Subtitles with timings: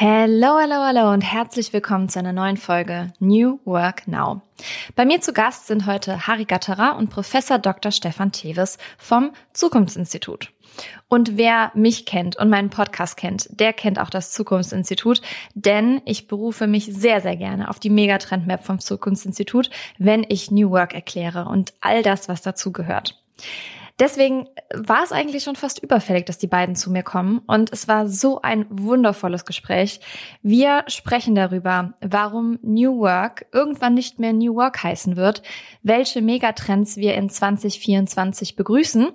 [0.00, 4.42] Hello, hello, hello und herzlich willkommen zu einer neuen Folge New Work Now.
[4.94, 7.90] Bei mir zu Gast sind heute Harry Gatterer und Professor Dr.
[7.90, 10.52] Stefan Teves vom Zukunftsinstitut.
[11.08, 15.20] Und wer mich kennt und meinen Podcast kennt, der kennt auch das Zukunftsinstitut,
[15.54, 19.68] denn ich berufe mich sehr, sehr gerne auf die Megatrend Map vom Zukunftsinstitut,
[19.98, 23.20] wenn ich New Work erkläre und all das, was dazu gehört.
[23.98, 27.40] Deswegen war es eigentlich schon fast überfällig, dass die beiden zu mir kommen.
[27.46, 30.00] Und es war so ein wundervolles Gespräch.
[30.42, 35.42] Wir sprechen darüber, warum New Work irgendwann nicht mehr New Work heißen wird,
[35.82, 39.08] welche Megatrends wir in 2024 begrüßen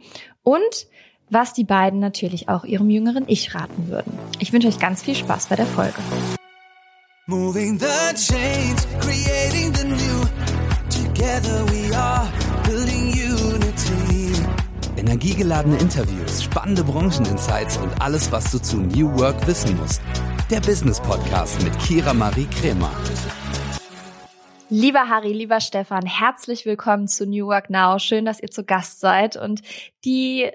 [0.43, 0.88] und
[1.29, 4.12] was die beiden natürlich auch ihrem jüngeren Ich raten würden.
[4.40, 5.95] Ich wünsche euch ganz viel Spaß bei der Folge.
[7.26, 10.26] Moving the change, creating the new.
[10.90, 12.32] Together we are.
[15.05, 20.02] Energiegeladene Interviews, spannende Brancheninsights und alles, was du zu New Work wissen musst.
[20.49, 22.89] Der Business Podcast mit Kira Marie Kremer.
[24.70, 27.99] Lieber Harry, lieber Stefan, herzlich willkommen zu New Work Now.
[27.99, 29.62] Schön, dass ihr zu Gast seid und
[30.05, 30.49] die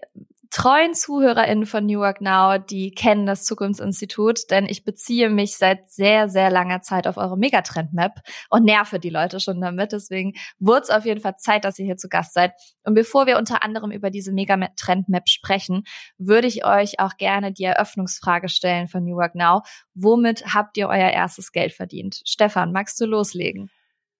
[0.50, 5.90] treuen ZuhörerInnen von New Work Now, die kennen das Zukunftsinstitut, denn ich beziehe mich seit
[5.90, 9.92] sehr, sehr langer Zeit auf eure Megatrend-Map und nerve die Leute schon damit.
[9.92, 12.52] Deswegen wurde es auf jeden Fall Zeit, dass ihr hier zu Gast seid.
[12.84, 15.84] Und bevor wir unter anderem über diese Megatrend-Map sprechen,
[16.16, 19.62] würde ich euch auch gerne die Eröffnungsfrage stellen von New Work Now.
[19.94, 22.22] Womit habt ihr euer erstes Geld verdient?
[22.24, 23.70] Stefan, magst du loslegen?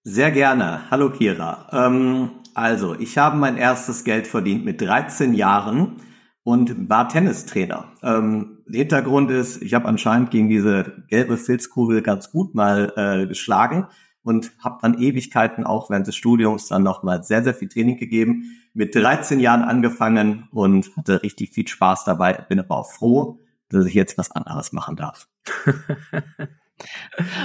[0.04, 0.90] Sehr gerne.
[0.90, 1.68] Hallo Kira.
[1.72, 6.00] Ähm, also, ich habe mein erstes Geld verdient mit 13 Jahren
[6.48, 7.92] und war Tennistrainer.
[8.02, 13.26] Ähm, der Hintergrund ist, ich habe anscheinend gegen diese gelbe Filzkugel ganz gut mal äh,
[13.26, 13.86] geschlagen
[14.22, 18.62] und habe dann Ewigkeiten auch während des Studiums dann nochmal sehr, sehr viel Training gegeben.
[18.72, 22.46] Mit 13 Jahren angefangen und hatte richtig viel Spaß dabei.
[22.48, 25.28] Bin aber auch froh, dass ich jetzt was anderes machen darf.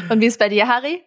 [0.09, 1.01] und wie ist bei dir, Harry?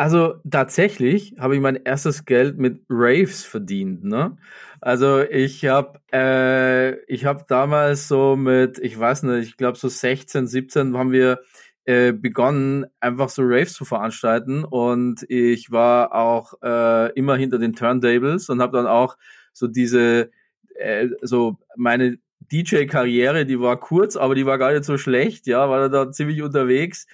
[0.00, 4.02] Also tatsächlich habe ich mein erstes Geld mit Raves verdient.
[4.02, 4.38] Ne?
[4.80, 9.88] Also ich habe äh, ich habe damals so mit, ich weiß nicht, ich glaube so
[9.88, 11.40] 16, 17 haben wir
[11.84, 17.74] äh, begonnen, einfach so Raves zu veranstalten und ich war auch äh, immer hinter den
[17.74, 19.18] Turntables und habe dann auch
[19.52, 20.30] so diese,
[20.76, 22.16] äh, so meine
[22.50, 26.40] DJ-Karriere, die war kurz, aber die war gar nicht so schlecht, ja, war da ziemlich
[26.40, 27.06] unterwegs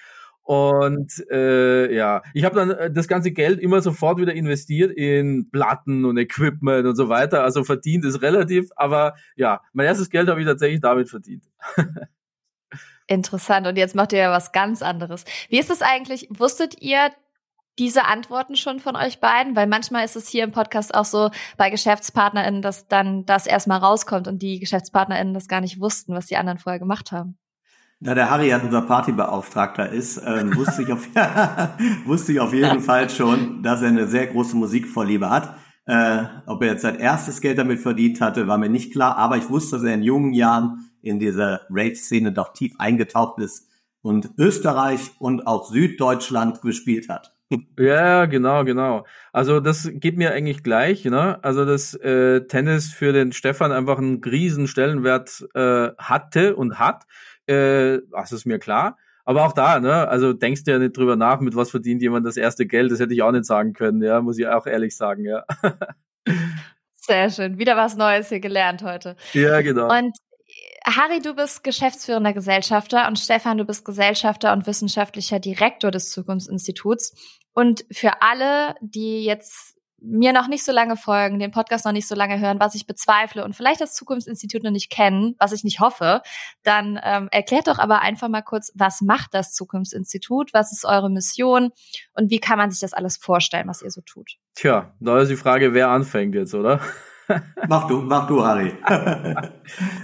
[0.47, 5.51] und äh, ja, ich habe dann äh, das ganze Geld immer sofort wieder investiert in
[5.51, 7.43] Platten und Equipment und so weiter.
[7.43, 11.43] Also verdient ist relativ, aber ja, mein erstes Geld habe ich tatsächlich damit verdient.
[13.07, 13.67] Interessant.
[13.67, 15.25] Und jetzt macht ihr ja was ganz anderes.
[15.49, 16.29] Wie ist es eigentlich?
[16.29, 17.11] Wusstet ihr
[17.77, 19.53] diese Antworten schon von euch beiden?
[19.57, 23.79] Weil manchmal ist es hier im Podcast auch so bei GeschäftspartnerInnen, dass dann das erstmal
[23.79, 27.37] rauskommt und die GeschäftspartnerInnen das gar nicht wussten, was die anderen vorher gemacht haben.
[27.99, 31.07] Da der Harry ja unser Partybeauftragter ist, ähm, wusste, ich auf,
[32.05, 35.55] wusste ich auf jeden Fall schon, dass er eine sehr große Musikvorliebe hat.
[35.87, 39.37] Äh, ob er jetzt sein erstes Geld damit verdient hatte, war mir nicht klar, aber
[39.37, 43.67] ich wusste, dass er in jungen Jahren in dieser Rave-Szene doch tief eingetaucht ist
[44.01, 47.33] und Österreich und auch Süddeutschland gespielt hat.
[47.79, 49.05] Ja, genau, genau.
[49.31, 51.41] Also das geht mir eigentlich gleich, ne?
[51.43, 57.05] Also dass äh, Tennis für den Stefan einfach einen riesen Stellenwert äh, hatte und hat
[57.47, 58.97] äh, das ist mir klar.
[59.25, 62.25] Aber auch da, ne, also denkst du ja nicht drüber nach, mit was verdient jemand
[62.25, 64.95] das erste Geld, das hätte ich auch nicht sagen können, ja, muss ich auch ehrlich
[64.95, 65.43] sagen, ja.
[66.95, 67.57] Sehr schön.
[67.57, 69.15] Wieder was Neues hier gelernt heute.
[69.33, 69.89] Ja, genau.
[69.89, 70.17] Und
[70.85, 77.13] Harry, du bist geschäftsführender Gesellschafter und Stefan, du bist Gesellschafter und wissenschaftlicher Direktor des Zukunftsinstituts.
[77.53, 82.07] Und für alle, die jetzt mir noch nicht so lange folgen, den Podcast noch nicht
[82.07, 85.63] so lange hören, was ich bezweifle und vielleicht das Zukunftsinstitut noch nicht kennen, was ich
[85.63, 86.21] nicht hoffe,
[86.63, 91.09] dann ähm, erklärt doch aber einfach mal kurz, was macht das Zukunftsinstitut, was ist eure
[91.09, 91.71] Mission
[92.13, 94.33] und wie kann man sich das alles vorstellen, was ihr so tut?
[94.55, 96.79] Tja, da ist die Frage, wer anfängt jetzt, oder?
[97.67, 98.73] mach du, mach du, Harry.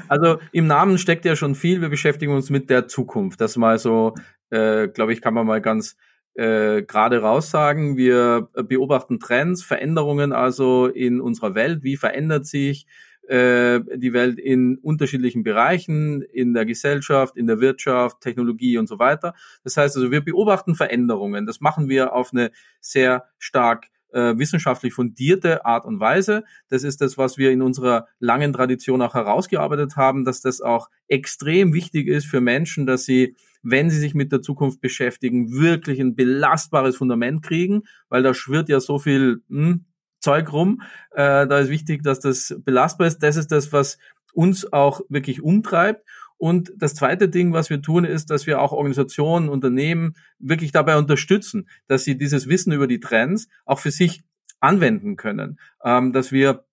[0.08, 1.82] also im Namen steckt ja schon viel.
[1.82, 3.40] Wir beschäftigen uns mit der Zukunft.
[3.42, 4.14] Das mal so,
[4.50, 5.96] äh, glaube ich, kann man mal ganz
[6.36, 7.98] äh, gerade raussagen.
[7.98, 11.84] Wir beobachten Trends, Veränderungen also in unserer Welt.
[11.84, 12.88] Wie verändert sich
[13.28, 19.00] äh, die Welt in unterschiedlichen Bereichen, in der Gesellschaft, in der Wirtschaft, Technologie und so
[19.00, 19.34] weiter.
[19.64, 21.46] Das heißt also, wir beobachten Veränderungen.
[21.46, 22.52] Das machen wir auf eine
[22.82, 26.44] sehr stark äh, wissenschaftlich fundierte Art und Weise.
[26.70, 30.90] Das ist das, was wir in unserer langen Tradition auch herausgearbeitet haben, dass das auch
[31.08, 36.00] extrem wichtig ist für Menschen, dass sie wenn sie sich mit der Zukunft beschäftigen, wirklich
[36.00, 39.86] ein belastbares Fundament kriegen, weil da schwirrt ja so viel hm,
[40.20, 40.82] Zeug rum.
[41.12, 43.20] Äh, da ist wichtig, dass das belastbar ist.
[43.20, 43.98] Das ist das, was
[44.34, 46.06] uns auch wirklich umtreibt.
[46.38, 50.98] Und das zweite Ding, was wir tun, ist, dass wir auch Organisationen, Unternehmen wirklich dabei
[50.98, 54.24] unterstützen, dass sie dieses Wissen über die Trends auch für sich
[54.60, 56.66] anwenden können, ähm, dass wir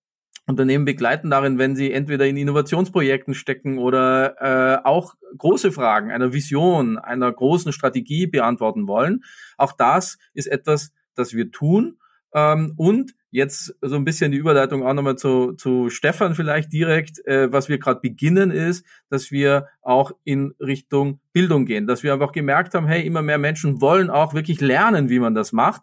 [0.47, 6.33] Unternehmen begleiten darin, wenn sie entweder in Innovationsprojekten stecken oder äh, auch große Fragen einer
[6.33, 9.23] Vision, einer großen Strategie beantworten wollen.
[9.57, 11.99] Auch das ist etwas, das wir tun.
[12.33, 17.25] Ähm, und jetzt so ein bisschen die Überleitung auch nochmal zu, zu Stefan vielleicht direkt.
[17.25, 22.13] Äh, was wir gerade beginnen ist, dass wir auch in Richtung Bildung gehen, dass wir
[22.13, 25.81] einfach gemerkt haben, hey, immer mehr Menschen wollen auch wirklich lernen, wie man das macht.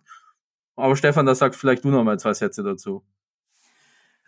[0.76, 3.04] Aber Stefan, da sagst vielleicht du nochmal zwei Sätze dazu.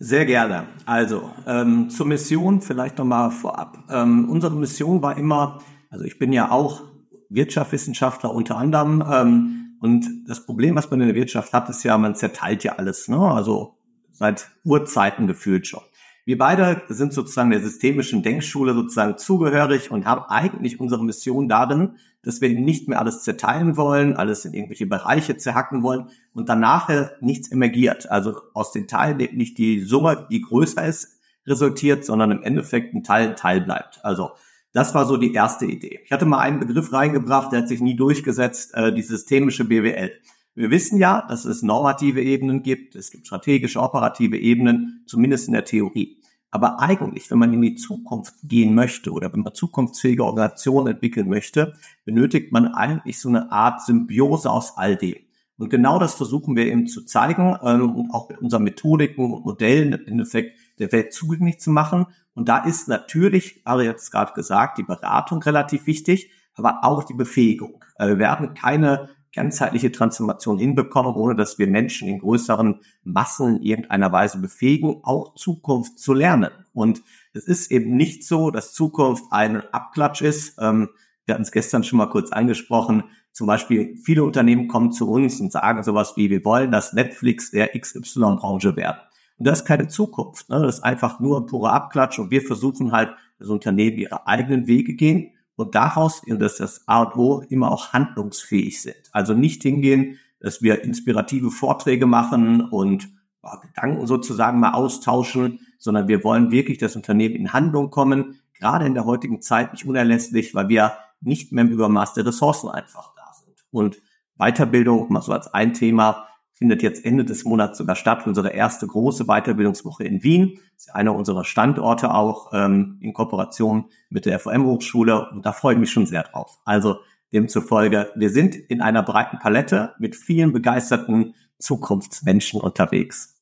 [0.03, 0.67] Sehr gerne.
[0.87, 3.85] Also ähm, zur Mission vielleicht nochmal vorab.
[3.91, 5.61] Ähm, unsere Mission war immer,
[5.91, 6.81] also ich bin ja auch
[7.29, 11.99] Wirtschaftswissenschaftler unter anderem ähm, und das Problem, was man in der Wirtschaft hat, ist ja,
[11.99, 13.19] man zerteilt ja alles, ne?
[13.19, 13.77] also
[14.11, 15.83] seit Urzeiten gefühlt schon.
[16.31, 21.97] Wir beide sind sozusagen der systemischen Denkschule sozusagen zugehörig und haben eigentlich unsere Mission darin,
[22.23, 26.89] dass wir nicht mehr alles zerteilen wollen, alles in irgendwelche Bereiche zerhacken wollen und danach
[27.21, 28.09] nichts emergiert.
[28.13, 31.19] Also aus den Teilen nicht die Summe, die größer ist,
[31.49, 33.99] resultiert, sondern im Endeffekt ein Teil ein Teil bleibt.
[34.05, 34.31] Also
[34.73, 35.99] das war so die erste Idee.
[36.05, 40.13] Ich hatte mal einen Begriff reingebracht, der hat sich nie durchgesetzt, äh, die systemische BWL.
[40.55, 45.55] Wir wissen ja, dass es normative Ebenen gibt, es gibt strategische, operative Ebenen, zumindest in
[45.55, 46.20] der Theorie.
[46.51, 51.29] Aber eigentlich, wenn man in die Zukunft gehen möchte oder wenn man zukunftsfähige Organisationen entwickeln
[51.29, 51.75] möchte,
[52.05, 55.17] benötigt man eigentlich so eine Art Symbiose aus all dem.
[55.59, 59.45] Und genau das versuchen wir eben zu zeigen ähm, und auch mit unseren Methodiken und
[59.45, 62.07] Modellen im Endeffekt der Welt zugänglich zu machen.
[62.35, 67.05] Und da ist natürlich, habe ich jetzt gerade gesagt, die Beratung relativ wichtig, aber auch
[67.05, 67.85] die Befähigung.
[67.97, 73.63] Äh, wir werden keine ganzheitliche Transformation hinbekommen, ohne dass wir Menschen in größeren Massen in
[73.63, 76.51] irgendeiner Weise befähigen, auch Zukunft zu lernen.
[76.73, 80.59] Und es ist eben nicht so, dass Zukunft ein Abklatsch ist.
[80.61, 80.89] Ähm,
[81.27, 83.05] wir hatten es gestern schon mal kurz angesprochen.
[83.33, 87.53] Zum Beispiel viele Unternehmen kommen zu uns und sagen sowas wie, wir wollen, dass Netflix
[87.53, 88.99] der XY-Branche werden.
[89.39, 90.49] Und das ist keine Zukunft.
[90.49, 90.61] Ne?
[90.61, 94.67] Das ist einfach nur ein purer Abklatsch und wir versuchen halt, dass Unternehmen ihre eigenen
[94.67, 98.97] Wege gehen und daraus, dass das A und O immer auch handlungsfähig sind.
[99.13, 103.11] Also nicht hingehen, dass wir inspirative Vorträge machen und
[103.43, 108.87] ja, Gedanken sozusagen mal austauschen, sondern wir wollen wirklich, dass Unternehmen in Handlung kommen, gerade
[108.87, 113.15] in der heutigen Zeit nicht unerlässlich, weil wir nicht mehr im Übermaß der Ressourcen einfach
[113.15, 113.57] da sind.
[113.71, 114.01] Und
[114.37, 116.27] Weiterbildung, mal so als ein Thema,
[116.61, 120.61] findet jetzt Ende des Monats sogar statt, unsere erste große Weiterbildungswoche in Wien.
[120.75, 125.75] Das ist einer unserer Standorte auch ähm, in Kooperation mit der FOM-Hochschule und da freue
[125.75, 126.59] ich mich schon sehr drauf.
[126.67, 126.99] Also
[127.33, 133.37] demzufolge, wir sind in einer breiten Palette mit vielen begeisterten Zukunftsmenschen unterwegs.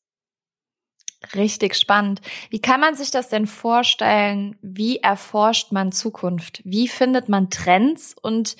[1.34, 2.20] Richtig spannend.
[2.50, 4.56] Wie kann man sich das denn vorstellen?
[4.62, 6.62] Wie erforscht man Zukunft?
[6.64, 8.14] Wie findet man Trends?
[8.22, 8.56] Und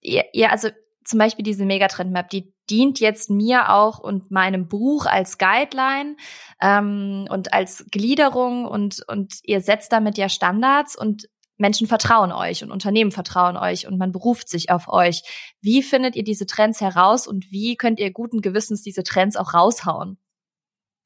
[0.00, 0.68] ja, also
[1.08, 6.16] zum Beispiel diese Megatrend-Map, die dient jetzt mir auch und meinem Buch als Guideline
[6.60, 12.62] ähm, und als Gliederung und, und ihr setzt damit ja Standards und Menschen vertrauen euch
[12.62, 15.22] und Unternehmen vertrauen euch und man beruft sich auf euch.
[15.62, 19.54] Wie findet ihr diese Trends heraus und wie könnt ihr guten Gewissens diese Trends auch
[19.54, 20.18] raushauen?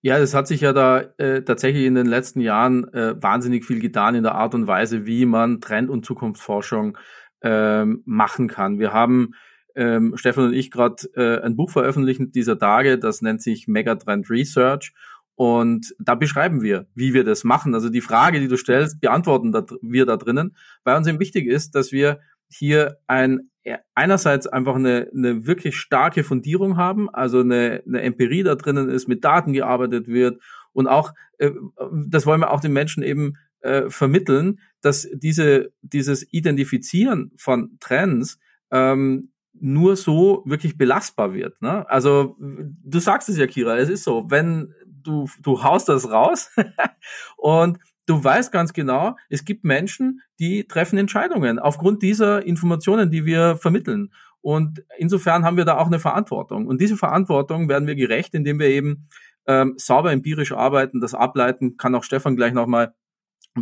[0.00, 3.80] Ja, es hat sich ja da äh, tatsächlich in den letzten Jahren äh, wahnsinnig viel
[3.80, 6.96] getan in der Art und Weise, wie man Trend- und Zukunftsforschung
[7.42, 8.78] ähm, machen kann.
[8.78, 9.32] Wir haben
[9.74, 14.28] ähm, Stefan und ich gerade äh, ein Buch veröffentlichen dieser Tage, das nennt sich Megatrend
[14.30, 14.92] Research.
[15.34, 17.72] Und da beschreiben wir, wie wir das machen.
[17.74, 21.76] Also die Frage, die du stellst, beantworten wir da drinnen, weil uns eben wichtig ist,
[21.76, 22.18] dass wir
[22.48, 23.48] hier ein
[23.94, 29.08] einerseits einfach eine, eine wirklich starke Fundierung haben, also eine, eine Empirie da drinnen ist,
[29.08, 30.40] mit Daten gearbeitet wird
[30.72, 31.50] und auch, äh,
[31.92, 38.38] das wollen wir auch den Menschen eben äh, vermitteln, dass diese, dieses Identifizieren von Trends
[38.70, 41.60] ähm, nur so wirklich belastbar wird.
[41.62, 41.88] Ne?
[41.90, 46.50] Also du sagst es ja, Kira, es ist so, wenn du, du haust das raus
[47.36, 53.24] und du weißt ganz genau, es gibt Menschen, die treffen Entscheidungen aufgrund dieser Informationen, die
[53.24, 54.12] wir vermitteln.
[54.40, 56.66] Und insofern haben wir da auch eine Verantwortung.
[56.66, 59.08] Und diese Verantwortung werden wir gerecht, indem wir eben
[59.46, 62.94] ähm, sauber empirisch arbeiten, das ableiten, kann auch Stefan gleich nochmal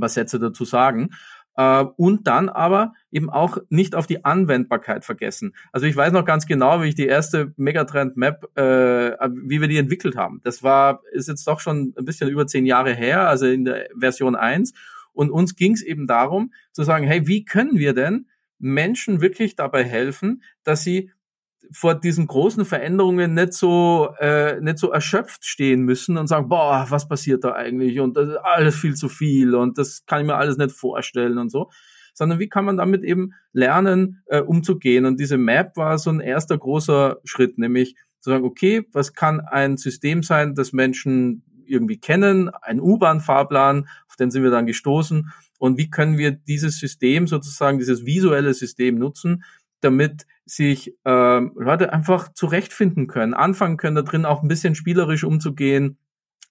[0.00, 1.10] paar Sätze dazu sagen.
[1.56, 5.54] Äh, und dann aber eben auch nicht auf die Anwendbarkeit vergessen.
[5.72, 9.68] Also ich weiß noch ganz genau, wie ich die erste Megatrend Map, äh, wie wir
[9.68, 10.40] die entwickelt haben.
[10.44, 13.88] Das war, ist jetzt doch schon ein bisschen über zehn Jahre her, also in der
[13.98, 14.74] Version 1.
[15.12, 18.26] Und uns ging es eben darum, zu sagen, hey, wie können wir denn
[18.58, 21.10] Menschen wirklich dabei helfen, dass sie
[21.72, 26.86] vor diesen großen Veränderungen nicht so äh, nicht so erschöpft stehen müssen und sagen, boah,
[26.88, 28.00] was passiert da eigentlich?
[28.00, 31.38] Und das ist alles viel zu viel und das kann ich mir alles nicht vorstellen
[31.38, 31.70] und so,
[32.14, 35.04] sondern wie kann man damit eben lernen, äh, umzugehen?
[35.04, 39.40] Und diese Map war so ein erster großer Schritt, nämlich zu sagen, okay, was kann
[39.40, 45.30] ein System sein, das Menschen irgendwie kennen, ein U-Bahn-Fahrplan, auf den sind wir dann gestoßen.
[45.58, 49.42] Und wie können wir dieses System sozusagen, dieses visuelle System nutzen,
[49.80, 55.24] damit sich äh, Leute einfach zurechtfinden können, anfangen können, da drin auch ein bisschen spielerisch
[55.24, 55.98] umzugehen,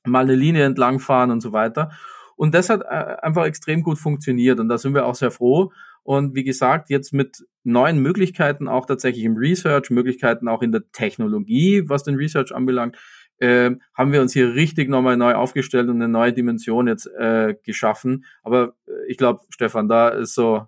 [0.06, 1.92] mal eine Linie entlangfahren und so weiter.
[2.36, 5.72] Und das hat äh, einfach extrem gut funktioniert und da sind wir auch sehr froh.
[6.04, 10.84] Und wie gesagt, jetzt mit neuen Möglichkeiten auch tatsächlich im Research, Möglichkeiten auch in der
[10.92, 12.98] Technologie, was den Research anbelangt,
[13.40, 17.56] äh, haben wir uns hier richtig nochmal neu aufgestellt und eine neue Dimension jetzt äh,
[17.64, 18.26] geschaffen.
[18.44, 20.68] Aber äh, ich glaube, Stefan, da ist so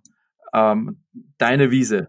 [0.53, 1.03] ähm,
[1.37, 2.07] deine Wiese.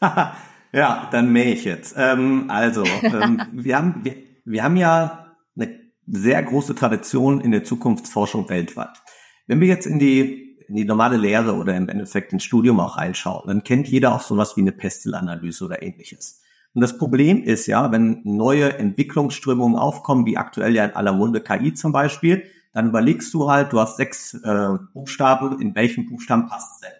[0.72, 1.94] ja, dann mähe ich jetzt.
[1.96, 4.14] Ähm, also, ähm, wir, haben, wir,
[4.44, 9.02] wir haben ja eine sehr große Tradition in der Zukunftsforschung weltweit.
[9.46, 12.96] Wenn wir jetzt in die, in die normale Lehre oder im Endeffekt ins Studium auch
[12.96, 16.40] reinschauen, dann kennt jeder auch sowas wie eine Pestelanalyse oder ähnliches.
[16.72, 21.40] Und das Problem ist ja, wenn neue Entwicklungsströmungen aufkommen, wie aktuell ja in aller Munde
[21.40, 26.46] KI zum Beispiel, dann überlegst du halt, du hast sechs äh, Buchstaben, in welchen Buchstaben
[26.46, 26.99] passt es denn?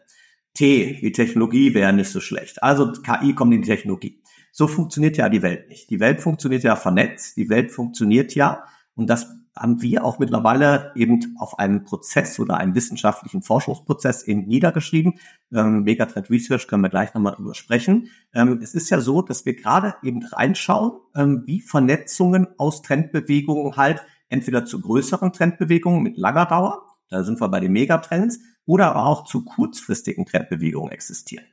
[0.54, 2.62] T wie Technologie wäre nicht so schlecht.
[2.62, 4.21] Also KI kommt in die Technologie.
[4.52, 5.90] So funktioniert ja die Welt nicht.
[5.90, 8.64] Die Welt funktioniert ja vernetzt, die Welt funktioniert ja
[8.95, 14.47] und das haben wir auch mittlerweile eben auf einen Prozess oder einen wissenschaftlichen Forschungsprozess eben
[14.47, 15.19] niedergeschrieben.
[15.52, 18.09] Ähm, Megatrend Research können wir gleich nochmal drüber sprechen.
[18.33, 23.76] Ähm, es ist ja so, dass wir gerade eben reinschauen, ähm, wie Vernetzungen aus Trendbewegungen
[23.76, 28.38] halt entweder zu größeren Trendbewegungen mit langer Dauer, da sind wir bei den Megatrends,
[28.71, 31.45] oder auch zu kurzfristigen Trendbewegungen existieren.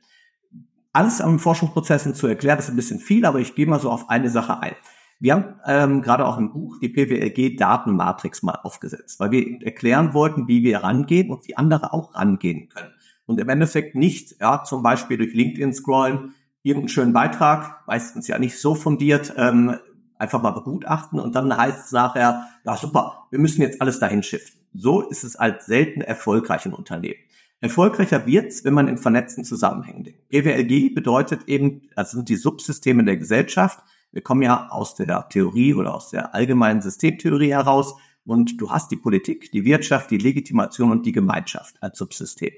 [0.92, 4.08] Alles am Forschungsprozessen zu erklären, ist ein bisschen viel, aber ich gehe mal so auf
[4.08, 4.76] eine Sache ein.
[5.18, 10.46] Wir haben ähm, gerade auch im Buch die PWLG-Datenmatrix mal aufgesetzt, weil wir erklären wollten,
[10.46, 12.92] wie wir rangehen und wie andere auch rangehen können.
[13.26, 18.38] Und im Endeffekt nicht, ja, zum Beispiel durch LinkedIn scrollen, irgendeinen schönen Beitrag, meistens ja
[18.38, 19.74] nicht so fundiert, ähm,
[20.18, 24.22] einfach mal begutachten und dann heißt es nachher, ja super, wir müssen jetzt alles dahin
[24.22, 24.57] shiften.
[24.72, 27.20] So ist es als selten erfolgreich in Unternehmen.
[27.60, 30.28] Erfolgreicher wird's, wenn man in vernetzten Zusammenhängen denkt.
[30.28, 33.80] PWLG bedeutet eben, das sind die Subsysteme der Gesellschaft,
[34.12, 37.94] wir kommen ja aus der Theorie oder aus der allgemeinen Systemtheorie heraus
[38.24, 42.52] und du hast die Politik, die Wirtschaft, die Legitimation und die Gemeinschaft als Subsystem.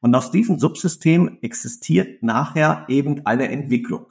[0.00, 4.06] Und aus diesem Subsystem existiert nachher eben eine Entwicklung.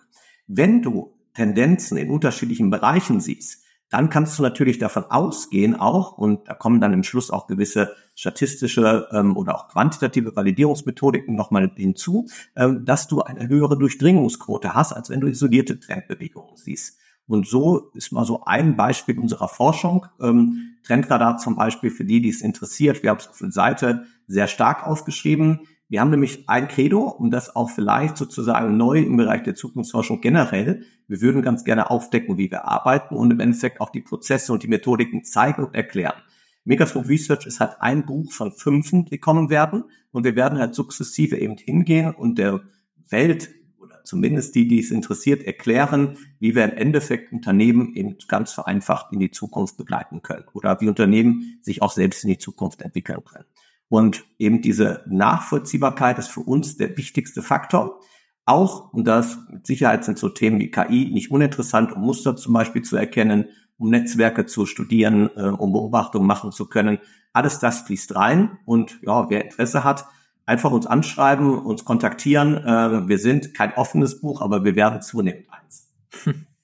[0.48, 6.48] Wenn du Tendenzen in unterschiedlichen Bereichen siehst, dann kannst du natürlich davon ausgehen auch, und
[6.48, 12.28] da kommen dann im Schluss auch gewisse statistische ähm, oder auch quantitative Validierungsmethodiken nochmal hinzu,
[12.56, 16.98] ähm, dass du eine höhere Durchdringungsquote hast, als wenn du isolierte Trendbewegungen siehst.
[17.28, 20.06] Und so ist mal so ein Beispiel unserer Forschung.
[20.22, 23.02] Ähm, Trendradar zum Beispiel für die, die es interessiert.
[23.02, 25.62] Wir haben es auf der Seite sehr stark aufgeschrieben.
[25.88, 30.20] Wir haben nämlich ein Credo, und das auch vielleicht sozusagen neu im Bereich der Zukunftsforschung
[30.20, 30.84] generell.
[31.08, 34.64] Wir würden ganz gerne aufdecken, wie wir arbeiten und im Endeffekt auch die Prozesse und
[34.64, 36.16] die Methodiken zeigen und erklären.
[36.64, 39.84] Megascope Research ist halt ein Buch von fünfen, die kommen werden.
[40.12, 42.62] Und wir werden halt sukzessive eben hingehen und der
[43.10, 48.52] Welt oder zumindest die, die es interessiert, erklären, wie wir im Endeffekt Unternehmen eben ganz
[48.52, 52.82] vereinfacht in die Zukunft begleiten können oder wie Unternehmen sich auch selbst in die Zukunft
[52.82, 53.46] entwickeln können.
[53.90, 58.00] Und eben diese Nachvollziehbarkeit ist für uns der wichtigste Faktor.
[58.46, 62.54] Auch, und das mit Sicherheit sind so Themen wie KI nicht uninteressant, um Muster zum
[62.54, 63.46] Beispiel zu erkennen,
[63.78, 67.00] um Netzwerke zu studieren, äh, um Beobachtungen machen zu können.
[67.34, 70.06] Alles das fließt rein und ja, wer Interesse hat,
[70.46, 72.56] einfach uns anschreiben, uns kontaktieren.
[72.58, 75.92] Äh, wir sind kein offenes Buch, aber wir werden zunehmend eins.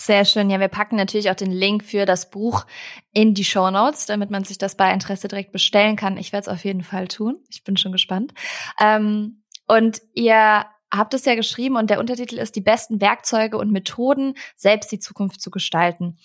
[0.00, 0.48] Sehr schön.
[0.48, 2.64] Ja, wir packen natürlich auch den Link für das Buch
[3.12, 6.16] in die Show Notes, damit man sich das bei Interesse direkt bestellen kann.
[6.16, 7.44] Ich werde es auf jeden Fall tun.
[7.50, 8.32] Ich bin schon gespannt.
[8.80, 13.72] Ähm, und ihr habt es ja geschrieben und der Untertitel ist die besten Werkzeuge und
[13.72, 16.16] Methoden, selbst die Zukunft zu gestalten.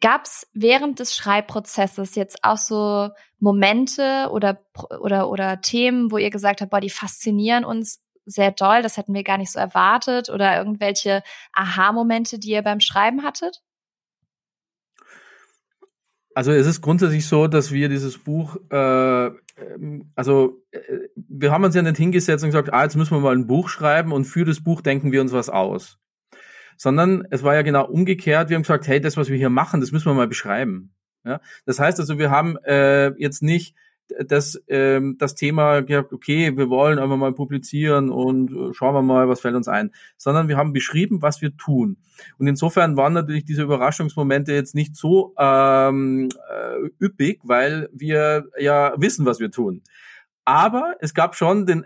[0.00, 4.66] Gab es während des Schreibprozesses jetzt auch so Momente oder,
[5.00, 9.14] oder, oder Themen, wo ihr gesagt habt, boah, die faszinieren uns sehr doll, das hätten
[9.14, 13.62] wir gar nicht so erwartet oder irgendwelche Aha-Momente, die ihr beim Schreiben hattet?
[16.34, 21.64] Also es ist grundsätzlich so, dass wir dieses Buch, äh, ähm, also äh, wir haben
[21.64, 24.26] uns ja nicht hingesetzt und gesagt, ah, jetzt müssen wir mal ein Buch schreiben und
[24.26, 25.98] für das Buch denken wir uns was aus.
[26.76, 29.80] Sondern es war ja genau umgekehrt, wir haben gesagt, hey, das, was wir hier machen,
[29.80, 30.92] das müssen wir mal beschreiben.
[31.24, 31.40] Ja?
[31.64, 33.74] Das heißt also, wir haben äh, jetzt nicht
[34.26, 39.02] das, ähm, das Thema, ja, okay, wir wollen einfach mal publizieren und äh, schauen wir
[39.02, 41.96] mal, was fällt uns ein, sondern wir haben beschrieben, was wir tun.
[42.38, 48.94] Und insofern waren natürlich diese Überraschungsmomente jetzt nicht so ähm, äh, üppig, weil wir ja
[48.96, 49.82] wissen, was wir tun.
[50.44, 51.84] Aber es gab schon den,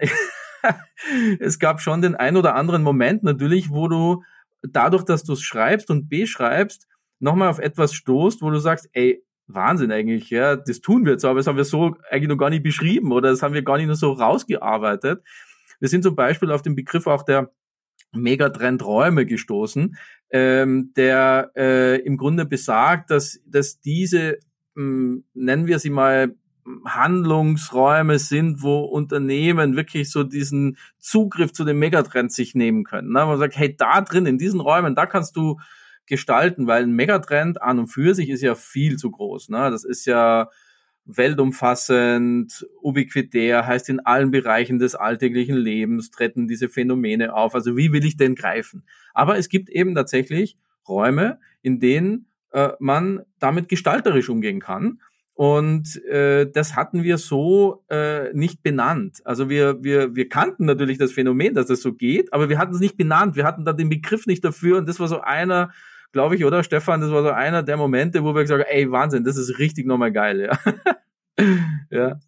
[1.40, 4.22] es gab schon den ein oder anderen Moment natürlich, wo du
[4.62, 6.86] dadurch, dass du es schreibst und beschreibst,
[7.18, 9.22] nochmal auf etwas stoßt, wo du sagst, ey,
[9.54, 12.50] Wahnsinn eigentlich, ja, das tun wir jetzt, aber das haben wir so eigentlich noch gar
[12.50, 15.22] nicht beschrieben oder das haben wir gar nicht nur so rausgearbeitet.
[15.78, 17.50] Wir sind zum Beispiel auf den Begriff auch der
[18.12, 19.96] Megatrendräume gestoßen,
[20.30, 24.38] ähm, der äh, im Grunde besagt, dass, dass diese,
[24.74, 26.34] mh, hm, nennen wir sie mal,
[26.84, 33.08] Handlungsräume sind, wo Unternehmen wirklich so diesen Zugriff zu den Megatrends sich nehmen können.
[33.08, 33.26] Ne?
[33.26, 35.58] Man sagt, hey, da drin, in diesen Räumen, da kannst du
[36.10, 39.48] gestalten, weil ein Megatrend an und für sich ist ja viel zu groß.
[39.48, 39.70] Ne?
[39.70, 40.50] Das ist ja
[41.04, 47.54] weltumfassend, ubiquitär, heißt in allen Bereichen des alltäglichen Lebens treten diese Phänomene auf.
[47.54, 48.84] Also wie will ich denn greifen?
[49.14, 50.56] Aber es gibt eben tatsächlich
[50.88, 55.00] Räume, in denen äh, man damit gestalterisch umgehen kann.
[55.34, 59.22] Und äh, das hatten wir so äh, nicht benannt.
[59.24, 62.74] Also wir, wir, wir kannten natürlich das Phänomen, dass das so geht, aber wir hatten
[62.74, 63.36] es nicht benannt.
[63.36, 64.76] Wir hatten da den Begriff nicht dafür.
[64.76, 65.72] Und das war so einer,
[66.12, 68.90] glaube ich, oder Stefan, das war so einer der Momente, wo wir gesagt haben, ey,
[68.90, 71.46] Wahnsinn, das ist richtig nochmal geil, ja.
[71.90, 72.20] ja.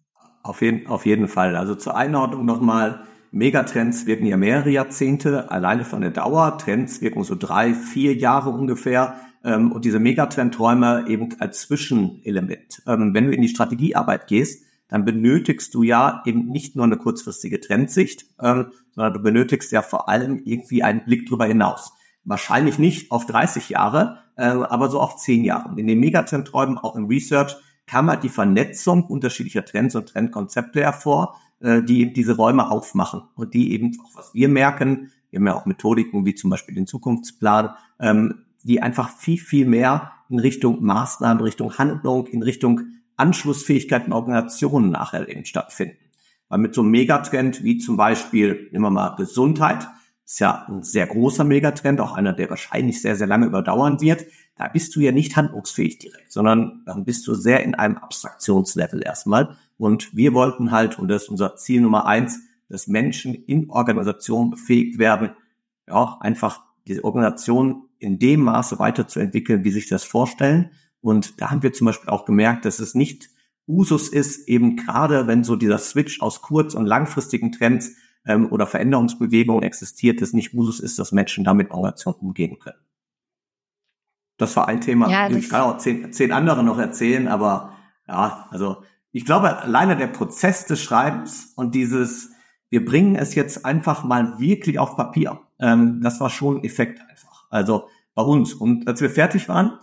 [0.43, 1.55] Auf jeden, auf jeden Fall.
[1.55, 6.57] Also zur Einordnung nochmal, Megatrends wirken ja mehrere Jahrzehnte, alleine von der Dauer.
[6.59, 9.15] Trends wirken so drei, vier Jahre ungefähr.
[9.43, 12.83] Ähm, und diese Megatrendräume eben als Zwischenelement.
[12.85, 16.97] Ähm, wenn du in die Strategiearbeit gehst, dann benötigst du ja eben nicht nur eine
[16.97, 21.93] kurzfristige Trendsicht, ähm, sondern du benötigst ja vor allem irgendwie einen Blick drüber hinaus.
[22.25, 25.79] Wahrscheinlich nicht auf 30 Jahre, äh, aber so auf 10 Jahre.
[25.79, 31.35] In den Megatrendräumen, auch im Research, kam halt die Vernetzung unterschiedlicher Trends und Trendkonzepte hervor,
[31.59, 35.47] äh, die eben diese Räume aufmachen und die eben auch, was wir merken, wir haben
[35.47, 40.39] ja auch Methodiken wie zum Beispiel den Zukunftsplan, ähm, die einfach viel, viel mehr in
[40.39, 42.81] Richtung Maßnahmen, Richtung Handlung, in Richtung
[43.17, 45.97] Anschlussfähigkeit in Organisationen nachher eben stattfinden.
[46.49, 49.87] Weil mit so einem Megatrend wie zum Beispiel, nehmen wir mal Gesundheit,
[50.25, 54.25] ist ja ein sehr großer Megatrend, auch einer, der wahrscheinlich sehr, sehr lange überdauern wird.
[54.55, 59.01] Da bist du ja nicht handlungsfähig direkt, sondern dann bist du sehr in einem Abstraktionslevel
[59.03, 59.57] erstmal.
[59.77, 64.51] Und wir wollten halt, und das ist unser Ziel Nummer eins, dass Menschen in Organisationen
[64.51, 65.31] befähigt werden,
[65.87, 70.71] ja, einfach diese Organisation in dem Maße weiterzuentwickeln, wie sich das vorstellen.
[71.01, 73.29] Und da haben wir zum Beispiel auch gemerkt, dass es nicht
[73.67, 78.67] Usus ist, eben gerade wenn so dieser Switch aus kurz- und langfristigen Trends ähm, oder
[78.67, 82.77] Veränderungsbewegungen existiert, es nicht Usus ist, dass Menschen damit Organisationen umgehen können.
[84.37, 85.09] Das war ein Thema.
[85.09, 87.73] Ja, ich kann auch zehn, zehn andere noch erzählen, aber
[88.07, 92.31] ja, also ich glaube, alleine der Prozess des Schreibens und dieses,
[92.69, 96.99] wir bringen es jetzt einfach mal wirklich auf Papier, ähm, das war schon ein Effekt
[97.09, 97.45] einfach.
[97.49, 98.53] Also bei uns.
[98.53, 99.79] Und als wir fertig waren,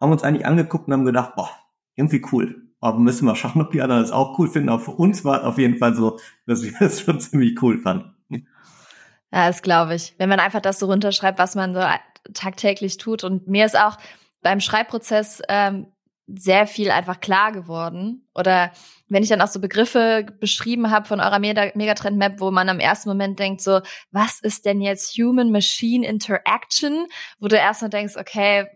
[0.00, 1.50] haben wir uns eigentlich angeguckt und haben gedacht, boah,
[1.94, 4.68] irgendwie cool aber müssen wir schauen, ob die anderen das auch cool finden.
[4.68, 7.78] Aber für uns war es auf jeden Fall so, dass wir das schon ziemlich cool
[7.78, 8.14] fanden.
[9.32, 10.14] Ja, das glaube ich.
[10.18, 11.82] Wenn man einfach das so runterschreibt, was man so
[12.32, 13.24] tagtäglich tut.
[13.24, 13.96] Und mir ist auch
[14.42, 15.86] beim Schreibprozess ähm,
[16.26, 18.28] sehr viel einfach klar geworden.
[18.34, 18.72] Oder
[19.08, 23.08] wenn ich dann auch so Begriffe beschrieben habe von eurer Megatrend-Map, wo man am ersten
[23.08, 27.06] Moment denkt, so, was ist denn jetzt Human-Machine Interaction?
[27.38, 28.66] Wo du erstmal denkst, okay,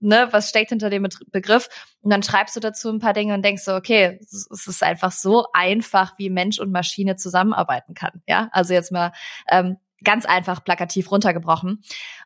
[0.00, 1.68] ne, was steckt hinter dem Begriff?
[2.00, 5.12] Und dann schreibst du dazu ein paar Dinge und denkst so, okay, es ist einfach
[5.12, 8.22] so einfach, wie Mensch und Maschine zusammenarbeiten kann.
[8.26, 9.12] Ja, also jetzt mal
[9.50, 11.82] ähm, ganz einfach plakativ runtergebrochen.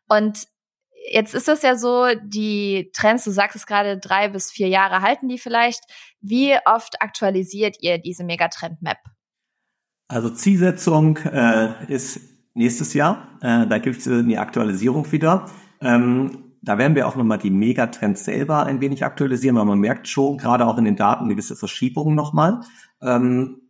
[0.08, 0.46] Und
[1.10, 5.02] jetzt ist es ja so, die Trends, du sagst es gerade, drei bis vier Jahre
[5.02, 5.82] halten die vielleicht.
[6.20, 8.98] Wie oft aktualisiert ihr diese Megatrend-Map?
[10.08, 12.20] Also Zielsetzung äh, ist
[12.54, 13.38] nächstes Jahr.
[13.40, 15.50] Äh, da gibt es eine Aktualisierung wieder.
[15.80, 20.06] Ähm, da werden wir auch nochmal die Megatrends selber ein wenig aktualisieren, weil man merkt
[20.06, 22.60] schon, gerade auch in den Daten, gewisse Verschiebungen nochmal.
[23.02, 23.62] Ähm,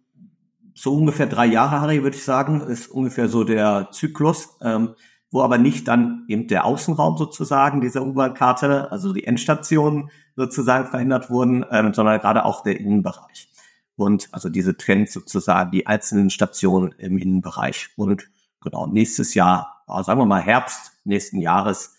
[0.75, 4.95] so ungefähr drei Jahre, Harry, würde ich sagen, ist ungefähr so der Zyklus, ähm,
[5.31, 11.31] wo aber nicht dann eben der Außenraum sozusagen dieser U-Bahn-Karte, also die Endstationen sozusagen verändert
[11.31, 13.51] wurden, ähm, sondern gerade auch der Innenbereich.
[13.97, 17.91] Und also diese Trends sozusagen, die einzelnen Stationen im Innenbereich.
[17.97, 18.29] Und
[18.61, 21.92] genau, nächstes Jahr, sagen wir mal Herbst nächsten Jahres,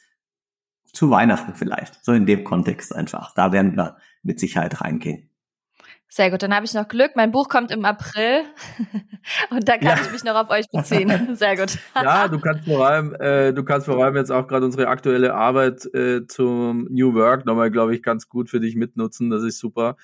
[0.94, 2.04] zu Weihnachten vielleicht.
[2.06, 3.34] So in dem Kontext einfach.
[3.34, 5.30] Da werden wir mit Sicherheit reingehen.
[6.08, 7.14] Sehr gut, dann habe ich noch Glück.
[7.16, 8.44] Mein Buch kommt im April
[9.50, 10.02] und da kann ja.
[10.06, 11.12] ich mich noch auf euch beziehen.
[11.36, 11.80] Sehr gut.
[11.96, 15.34] ja, du kannst vor allem, äh, du kannst vor allem jetzt auch gerade unsere aktuelle
[15.34, 19.32] Arbeit äh, zum New Work nochmal, glaube ich, ganz gut für dich mitnutzen.
[19.32, 19.98] Das ist super.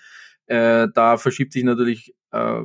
[0.47, 2.61] äh, da verschiebt sich natürlich äh,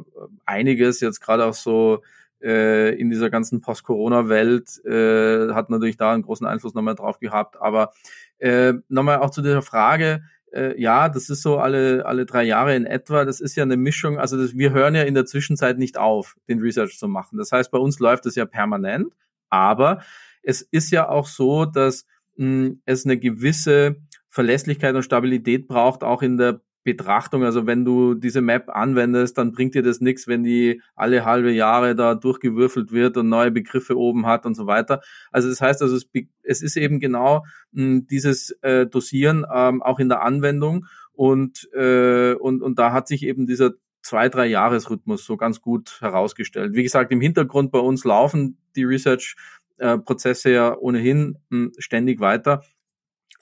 [0.46, 2.02] einiges, jetzt gerade auch so
[2.44, 7.60] äh, in dieser ganzen Post-Corona-Welt, äh, hat natürlich da einen großen Einfluss nochmal drauf gehabt.
[7.60, 7.92] Aber
[8.38, 12.76] äh, nochmal auch zu dieser Frage, äh, ja, das ist so alle, alle drei Jahre
[12.76, 13.24] in etwa.
[13.24, 14.18] Das ist ja eine Mischung.
[14.18, 17.38] Also das, wir hören ja in der Zwischenzeit nicht auf, den Research zu machen.
[17.38, 19.12] Das heißt, bei uns läuft es ja permanent.
[19.50, 20.02] Aber
[20.42, 23.96] es ist ja auch so, dass mh, es eine gewisse
[24.28, 27.42] Verlässlichkeit und Stabilität braucht, auch in der Betrachtung.
[27.42, 31.50] Also wenn du diese Map anwendest, dann bringt dir das nichts, wenn die alle halbe
[31.50, 35.00] Jahre da durchgewürfelt wird und neue Begriffe oben hat und so weiter.
[35.32, 36.06] Also das heißt, also es,
[36.42, 42.34] es ist eben genau mh, dieses äh, Dosieren ähm, auch in der Anwendung und, äh,
[42.34, 46.74] und, und da hat sich eben dieser zwei, drei Jahresrhythmus so ganz gut herausgestellt.
[46.74, 52.62] Wie gesagt, im Hintergrund bei uns laufen die Research-Prozesse ja ohnehin mh, ständig weiter.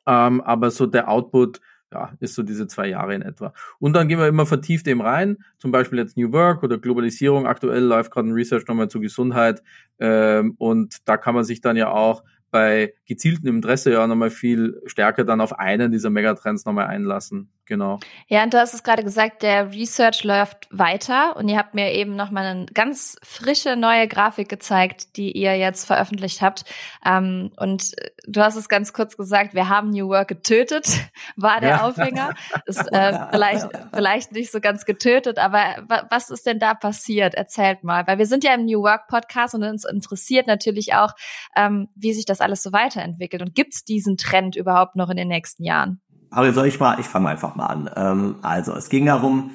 [0.07, 1.61] Ähm, aber so der Output
[1.93, 3.53] ja, ist so diese zwei Jahre in etwa.
[3.79, 7.47] Und dann gehen wir immer vertieft eben rein, zum Beispiel jetzt New Work oder Globalisierung.
[7.47, 9.63] Aktuell läuft gerade ein Research nochmal zur Gesundheit
[9.99, 14.81] ähm, und da kann man sich dann ja auch bei gezieltem Interesse ja nochmal viel
[14.85, 17.51] stärker dann auf einen dieser Megatrends nochmal einlassen.
[17.67, 18.01] Genau.
[18.27, 21.93] Ja, und du hast es gerade gesagt, der Research läuft weiter und ihr habt mir
[21.93, 26.65] eben nochmal eine ganz frische neue Grafik gezeigt, die ihr jetzt veröffentlicht habt.
[27.07, 27.93] Ähm, und
[28.27, 30.89] du hast es ganz kurz gesagt, wir haben New Work getötet,
[31.37, 31.85] war der ja.
[31.85, 32.35] Aufhänger.
[32.67, 37.35] Ist äh, vielleicht, vielleicht nicht so ganz getötet, aber was ist denn da passiert?
[37.35, 41.13] Erzählt mal, weil wir sind ja im New Work Podcast und uns interessiert natürlich auch,
[41.57, 45.17] ähm, wie sich das alles so weiterentwickelt und gibt es diesen Trend überhaupt noch in
[45.17, 46.01] den nächsten Jahren?
[46.33, 47.91] Aber soll ich mal, ich fange einfach mal an.
[47.95, 49.51] Ähm, also es ging darum,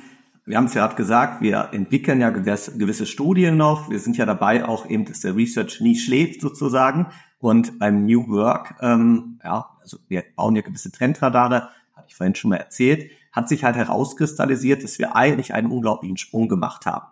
[0.45, 3.89] wir haben es ja gerade gesagt, wir entwickeln ja gewisse, Studien noch.
[3.89, 7.07] Wir sind ja dabei auch eben, dass der Research nie schläft sozusagen.
[7.39, 12.35] Und beim New Work, ähm, ja, also wir bauen ja gewisse Trendradare, hatte ich vorhin
[12.35, 17.07] schon mal erzählt, hat sich halt herauskristallisiert, dass wir eigentlich einen unglaublichen Sprung gemacht haben.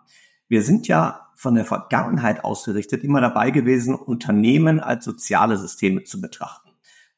[0.48, 6.20] Wir sind ja von der Vergangenheit ausgerichtet immer dabei gewesen, Unternehmen als soziale Systeme zu
[6.20, 6.65] betrachten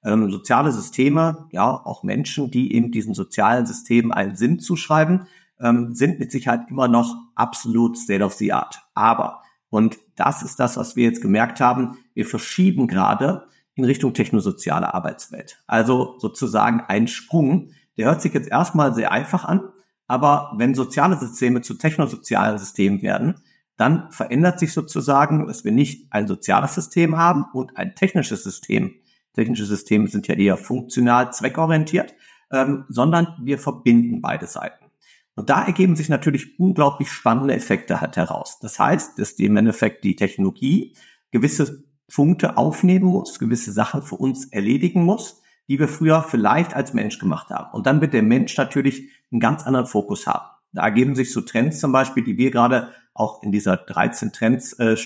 [0.05, 5.27] ähm, soziale Systeme, ja, auch Menschen, die eben diesen sozialen Systemen einen Sinn zuschreiben,
[5.61, 8.81] ähm, sind mit Sicherheit immer noch absolut state of the art.
[8.95, 14.15] Aber, und das ist das, was wir jetzt gemerkt haben, wir verschieben gerade in Richtung
[14.15, 15.63] technosoziale Arbeitswelt.
[15.67, 19.69] Also sozusagen ein Sprung, der hört sich jetzt erstmal sehr einfach an,
[20.07, 23.35] aber wenn soziale Systeme zu technosozialen Systemen werden,
[23.77, 28.95] dann verändert sich sozusagen, dass wir nicht ein soziales System haben und ein technisches System,
[29.35, 32.15] Technische Systeme sind ja eher funktional, zweckorientiert,
[32.53, 34.87] ähm, sondern wir verbinden beide Seiten.
[35.35, 38.59] Und da ergeben sich natürlich unglaublich spannende Effekte halt heraus.
[38.61, 40.97] Das heißt, dass im Endeffekt die Technologie
[41.31, 46.95] gewisse Punkte aufnehmen muss, gewisse Sachen für uns erledigen muss, die wir früher vielleicht als
[46.95, 47.73] Mensch gemacht haben.
[47.73, 50.49] Und dann wird der Mensch natürlich einen ganz anderen Fokus haben.
[50.73, 54.73] Da ergeben sich so Trends zum Beispiel, die wir gerade auch in dieser 13 Trends
[54.79, 54.97] äh,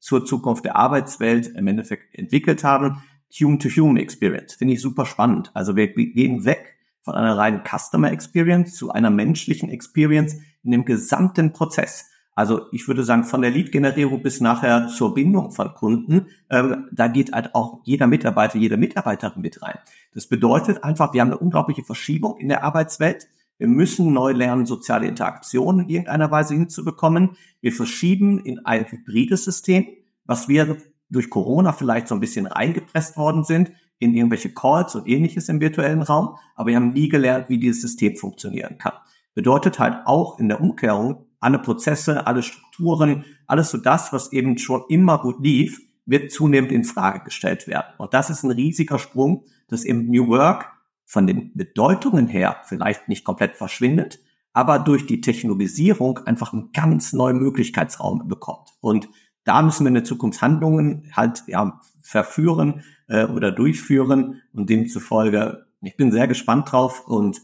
[0.00, 3.02] zur Zukunft der Arbeitswelt im Endeffekt entwickelt haben,
[3.40, 4.54] Human-to-Human Experience.
[4.54, 5.50] Finde ich super spannend.
[5.54, 10.84] Also wir gehen weg von einer reinen Customer Experience zu einer menschlichen Experience in dem
[10.84, 12.06] gesamten Prozess.
[12.34, 17.08] Also ich würde sagen, von der Lead-Generierung bis nachher zur Bindung von Kunden, ähm, da
[17.08, 19.78] geht halt auch jeder Mitarbeiter, jede Mitarbeiterin mit rein.
[20.14, 23.28] Das bedeutet einfach, wir haben eine unglaubliche Verschiebung in der Arbeitswelt.
[23.58, 27.36] Wir müssen neu lernen, soziale Interaktionen in irgendeiner Weise hinzubekommen.
[27.60, 29.86] Wir verschieben in ein hybrides System,
[30.24, 30.78] was wir
[31.12, 35.60] durch Corona vielleicht so ein bisschen reingepresst worden sind in irgendwelche Calls und ähnliches im
[35.60, 38.94] virtuellen Raum, aber wir haben nie gelernt, wie dieses System funktionieren kann.
[39.34, 44.58] Bedeutet halt auch in der Umkehrung, alle Prozesse, alle Strukturen, alles so das, was eben
[44.58, 47.94] schon immer gut lief, wird zunehmend in Frage gestellt werden.
[47.98, 50.72] Und das ist ein riesiger Sprung, dass eben New Work
[51.04, 54.18] von den Bedeutungen her vielleicht nicht komplett verschwindet,
[54.52, 58.70] aber durch die Technologisierung einfach einen ganz neuen Möglichkeitsraum bekommt.
[58.80, 59.08] Und
[59.44, 65.66] da müssen wir in der Zukunft Handlungen halt ja, verführen äh, oder durchführen und demzufolge,
[65.80, 67.40] ich bin sehr gespannt drauf und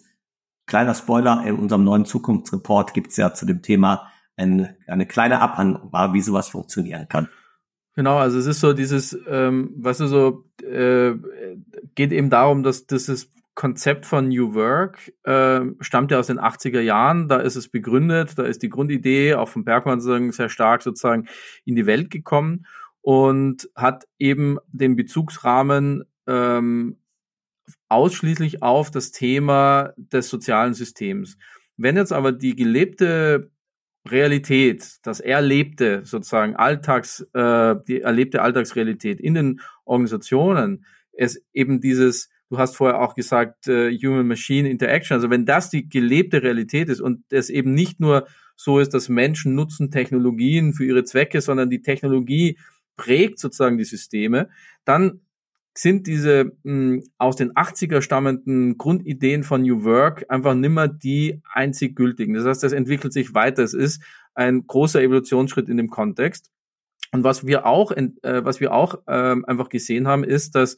[0.66, 5.40] kleiner Spoiler, in unserem neuen Zukunftsreport gibt es ja zu dem Thema ein, eine kleine
[5.40, 7.28] Abhandlung, wie sowas funktionieren kann.
[7.94, 11.14] Genau, also es ist so dieses, ähm, was du so, äh,
[11.96, 16.78] geht eben darum, dass dieses Konzept von New Work äh, stammt ja aus den 80er
[16.78, 17.26] Jahren.
[17.26, 21.26] Da ist es begründet, da ist die Grundidee auch von Bergmann sehr stark sozusagen
[21.64, 22.66] in die Welt gekommen
[23.00, 26.98] und hat eben den Bezugsrahmen ähm,
[27.88, 31.36] ausschließlich auf das Thema des sozialen Systems.
[31.76, 33.50] Wenn jetzt aber die gelebte
[34.06, 42.28] Realität, das erlebte sozusagen Alltags, äh, die erlebte Alltagsrealität in den Organisationen, es eben dieses
[42.50, 45.14] Du hast vorher auch gesagt, äh, Human-Machine Interaction.
[45.14, 49.08] Also wenn das die gelebte Realität ist und es eben nicht nur so ist, dass
[49.08, 52.58] Menschen nutzen Technologien für ihre Zwecke, sondern die Technologie
[52.96, 54.48] prägt sozusagen die Systeme,
[54.84, 55.20] dann
[55.76, 61.94] sind diese mh, aus den 80er stammenden Grundideen von New Work einfach nimmer die einzig
[61.94, 62.34] gültigen.
[62.34, 63.62] Das heißt, das entwickelt sich weiter.
[63.62, 64.02] Es ist
[64.34, 66.50] ein großer Evolutionsschritt in dem Kontext.
[67.12, 70.76] Und was wir auch, äh, was wir auch ähm, einfach gesehen haben, ist, dass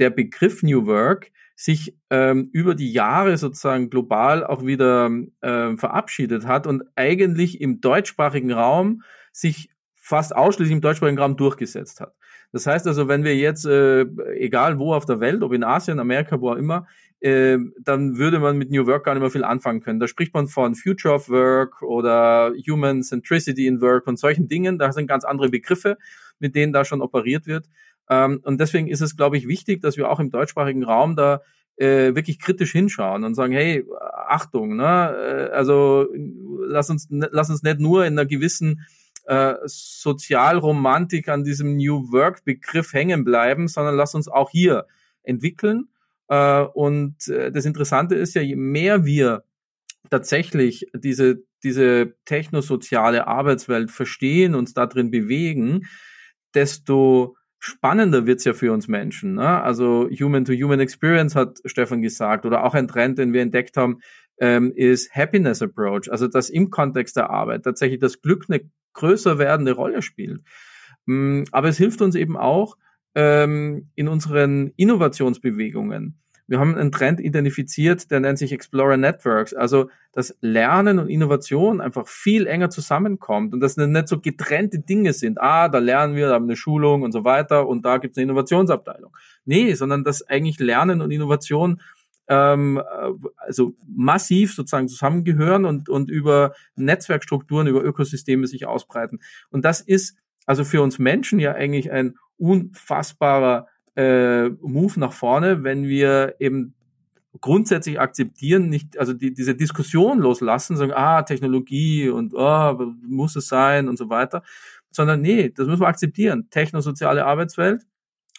[0.00, 5.10] der Begriff New Work sich ähm, über die Jahre sozusagen global auch wieder
[5.42, 12.00] ähm, verabschiedet hat und eigentlich im deutschsprachigen Raum sich fast ausschließlich im deutschsprachigen Raum durchgesetzt
[12.00, 12.14] hat.
[12.52, 16.00] Das heißt also, wenn wir jetzt, äh, egal wo auf der Welt, ob in Asien,
[16.00, 16.86] Amerika, wo auch immer,
[17.20, 20.00] äh, dann würde man mit New Work gar nicht mehr viel anfangen können.
[20.00, 24.78] Da spricht man von Future of Work oder Human Centricity in Work und solchen Dingen.
[24.78, 25.98] Da sind ganz andere Begriffe,
[26.38, 27.66] mit denen da schon operiert wird.
[28.10, 31.40] Ähm, und deswegen ist es, glaube ich, wichtig, dass wir auch im deutschsprachigen Raum da
[31.76, 33.86] äh, wirklich kritisch hinschauen und sagen, hey,
[34.28, 35.48] Achtung, ne?
[35.48, 36.08] Äh, also
[36.66, 38.84] lass uns, lass uns nicht nur in einer gewissen
[39.26, 44.86] äh, Sozialromantik an diesem New Work Begriff hängen bleiben, sondern lass uns auch hier
[45.22, 45.88] entwickeln.
[46.28, 49.44] Äh, und das Interessante ist ja, je mehr wir
[50.10, 55.86] tatsächlich diese, diese technosoziale Arbeitswelt verstehen, uns da drin bewegen,
[56.54, 59.34] desto spannender wird's ja für uns Menschen.
[59.34, 59.62] Ne?
[59.62, 64.00] Also Human-to-Human Experience hat Stefan gesagt, oder auch ein Trend, den wir entdeckt haben,
[64.38, 66.10] ähm, ist Happiness Approach.
[66.10, 68.62] Also dass im Kontext der Arbeit tatsächlich das Glück eine
[68.94, 70.42] größer werdende Rolle spielt.
[71.06, 72.76] Mm, aber es hilft uns eben auch
[73.14, 76.18] ähm, in unseren Innovationsbewegungen.
[76.50, 79.54] Wir haben einen Trend identifiziert, der nennt sich Explorer Networks.
[79.54, 85.12] Also, dass Lernen und Innovation einfach viel enger zusammenkommt und dass nicht so getrennte Dinge
[85.12, 85.40] sind.
[85.40, 88.18] Ah, da lernen wir, da haben eine Schulung und so weiter und da gibt es
[88.18, 89.16] eine Innovationsabteilung.
[89.44, 91.80] Nee, sondern dass eigentlich Lernen und Innovation
[92.26, 99.20] ähm, äh, also massiv sozusagen zusammengehören und, und über Netzwerkstrukturen, über Ökosysteme sich ausbreiten.
[99.50, 105.64] Und das ist also für uns Menschen ja eigentlich ein unfassbarer äh, Move nach vorne,
[105.64, 106.74] wenn wir eben
[107.40, 113.46] grundsätzlich akzeptieren, nicht, also die, diese Diskussion loslassen, sagen, ah, Technologie und oh, muss es
[113.46, 114.42] sein und so weiter,
[114.90, 116.48] sondern nee, das müssen wir akzeptieren.
[116.50, 117.82] Technosoziale Arbeitswelt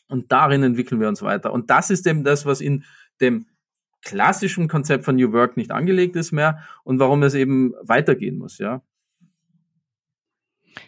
[0.09, 1.53] und darin entwickeln wir uns weiter.
[1.53, 2.83] Und das ist eben das, was in
[3.21, 3.45] dem
[4.03, 8.57] klassischen Konzept von New Work nicht angelegt ist mehr und warum es eben weitergehen muss,
[8.57, 8.81] ja.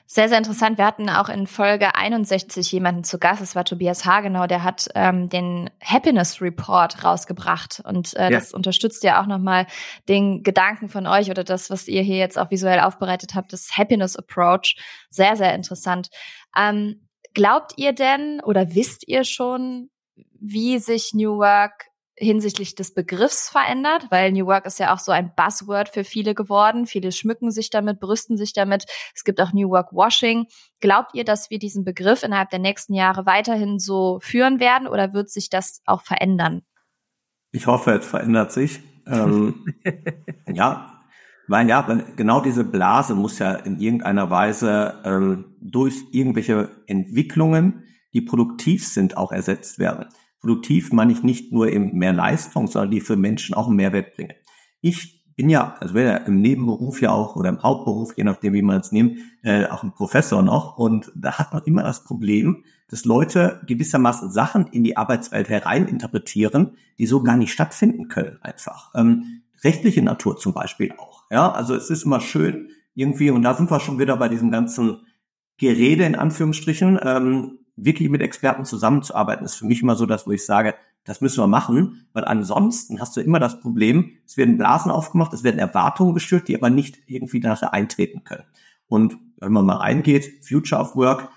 [0.06, 0.78] Sehr, sehr interessant.
[0.78, 4.90] Wir hatten auch in Folge 61 jemanden zu Gast, das war Tobias Hagenau, der hat
[4.96, 8.30] ähm, den Happiness Report rausgebracht und äh, ja.
[8.30, 9.68] das unterstützt ja auch nochmal
[10.08, 13.78] den Gedanken von euch oder das, was ihr hier jetzt auch visuell aufbereitet habt, das
[13.78, 14.76] Happiness Approach.
[15.10, 16.10] Sehr, sehr interessant.
[16.58, 19.90] Ähm, glaubt ihr denn oder wisst ihr schon,
[20.40, 21.93] wie sich New Work
[22.24, 26.34] hinsichtlich des Begriffs verändert, weil New Work ist ja auch so ein Buzzword für viele
[26.34, 26.86] geworden.
[26.86, 28.86] Viele schmücken sich damit, brüsten sich damit.
[29.16, 30.48] Es gibt auch New Work Washing.
[30.82, 35.14] Glaubt ihr, dass wir diesen Begriff innerhalb der nächsten Jahre weiterhin so führen werden oder
[35.14, 36.62] wird sich das auch verändern?
[37.52, 38.82] Ich hoffe, es verändert sich.
[39.06, 39.66] ähm,
[40.48, 41.00] ja,
[41.48, 41.82] weil ja,
[42.16, 47.84] genau diese Blase muss ja in irgendeiner Weise ähm, durch irgendwelche Entwicklungen,
[48.14, 50.08] die produktiv sind, auch ersetzt werden.
[50.44, 54.14] Produktiv meine ich nicht nur eben mehr Leistung, sondern die für Menschen auch einen Mehrwert
[54.14, 54.34] bringen.
[54.82, 58.62] Ich bin ja, also wäre im Nebenberuf ja auch oder im Hauptberuf, je nachdem wie
[58.62, 60.78] man es nimmt, äh, auch ein Professor noch.
[60.78, 66.76] Und da hat man immer das Problem, dass Leute gewissermaßen Sachen in die Arbeitswelt hereininterpretieren,
[67.00, 68.92] die so gar nicht stattfinden können einfach.
[68.96, 71.24] Ähm, rechtliche Natur zum Beispiel auch.
[71.32, 74.52] Ja, also es ist immer schön irgendwie, und da sind wir schon wieder bei diesem
[74.52, 75.08] ganzen
[75.58, 80.32] Gerede in Anführungsstrichen, ähm, wirklich mit Experten zusammenzuarbeiten, ist für mich immer so das, wo
[80.32, 84.58] ich sage, das müssen wir machen, weil ansonsten hast du immer das Problem, es werden
[84.58, 88.46] Blasen aufgemacht, es werden Erwartungen geschürt, die aber nicht irgendwie nachher eintreten können.
[88.88, 91.30] Und wenn man mal reingeht, Future of Work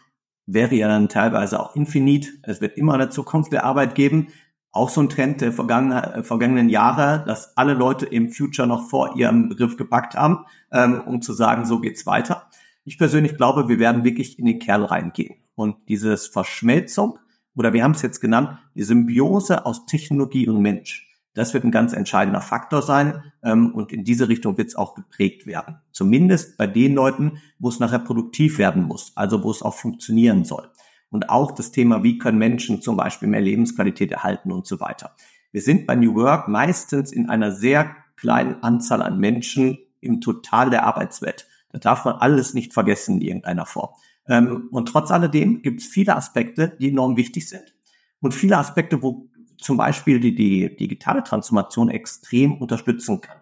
[0.47, 2.39] wäre ja dann teilweise auch infinit.
[2.43, 4.29] Es wird immer eine Zukunft der Arbeit geben.
[4.71, 8.89] Auch so ein Trend der vergangenen, äh, vergangenen Jahre, dass alle Leute im Future noch
[8.89, 12.49] vor ihrem Begriff gepackt haben, ähm, um zu sagen, so geht's weiter.
[12.85, 15.37] Ich persönlich glaube, wir werden wirklich in den Kerl reingehen.
[15.57, 17.19] Und dieses Verschmelzung,
[17.57, 21.71] oder wir haben es jetzt genannt, die Symbiose aus Technologie und Mensch, das wird ein
[21.71, 23.23] ganz entscheidender Faktor sein.
[23.43, 25.77] Ähm, und in diese Richtung wird es auch geprägt werden.
[25.93, 30.45] Zumindest bei den Leuten, wo es nachher produktiv werden muss, also wo es auch funktionieren
[30.45, 30.71] soll.
[31.11, 35.15] Und auch das Thema, wie können Menschen zum Beispiel mehr Lebensqualität erhalten und so weiter.
[35.53, 40.71] Wir sind bei New Work meistens in einer sehr kleinen Anzahl an Menschen im Total
[40.71, 41.47] der Arbeitswelt.
[41.71, 43.91] Da darf man alles nicht vergessen in irgendeiner Form.
[44.29, 47.75] Ähm, und trotz alledem gibt es viele Aspekte, die enorm wichtig sind.
[48.21, 53.39] Und viele Aspekte, wo zum Beispiel die, die digitale Transformation extrem unterstützen kann.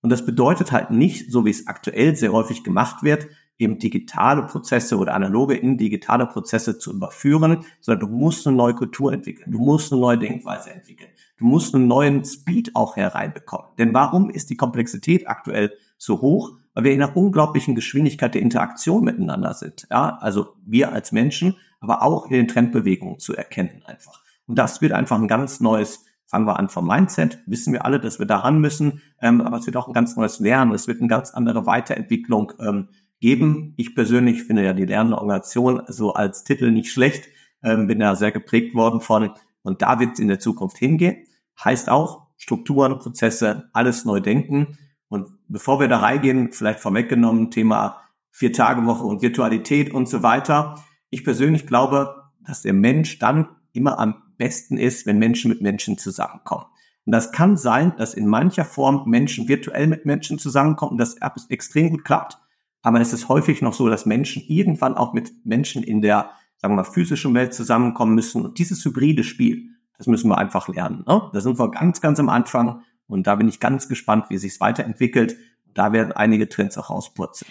[0.00, 3.26] Und das bedeutet halt nicht, so wie es aktuell sehr häufig gemacht wird,
[3.58, 8.74] eben digitale Prozesse oder analoge in digitale Prozesse zu überführen, sondern du musst eine neue
[8.74, 13.66] Kultur entwickeln, du musst eine neue Denkweise entwickeln, du musst einen neuen Speed auch hereinbekommen.
[13.76, 16.56] Denn warum ist die Komplexität aktuell so hoch?
[16.78, 19.88] Weil wir in einer unglaublichen Geschwindigkeit der Interaktion miteinander sind.
[19.90, 24.22] Ja, also wir als Menschen, aber auch in den Trendbewegungen zu erkennen einfach.
[24.46, 27.98] Und das wird einfach ein ganz neues fangen wir an vom Mindset, wissen wir alle,
[27.98, 31.00] dass wir daran müssen, ähm, aber es wird auch ein ganz neues Lernen, es wird
[31.00, 32.88] eine ganz andere Weiterentwicklung ähm,
[33.18, 33.74] geben.
[33.76, 37.28] Ich persönlich finde ja die Lernorganisation so als Titel nicht schlecht,
[37.62, 39.30] ähm, bin da sehr geprägt worden von
[39.62, 41.24] und da wird es in der Zukunft hingehen.
[41.64, 44.78] Heißt auch Strukturen, Prozesse, alles neu denken.
[45.08, 50.84] Und bevor wir da reingehen, vielleicht vorweggenommen, Thema Vier-Tage-Woche und Virtualität und so weiter.
[51.10, 55.98] Ich persönlich glaube, dass der Mensch dann immer am besten ist, wenn Menschen mit Menschen
[55.98, 56.66] zusammenkommen.
[57.04, 61.16] Und das kann sein, dass in mancher Form Menschen virtuell mit Menschen zusammenkommen und das
[61.48, 62.38] extrem gut klappt.
[62.82, 66.74] Aber es ist häufig noch so, dass Menschen irgendwann auch mit Menschen in der, sagen
[66.74, 68.44] wir mal, physischen Welt zusammenkommen müssen.
[68.44, 71.04] Und dieses hybride Spiel, das müssen wir einfach lernen.
[71.06, 71.30] Ne?
[71.32, 72.82] Da sind wir ganz, ganz am Anfang.
[73.08, 75.36] Und da bin ich ganz gespannt, wie es sich weiterentwickelt.
[75.74, 77.50] Da werden einige Trends auch rauspurzeln.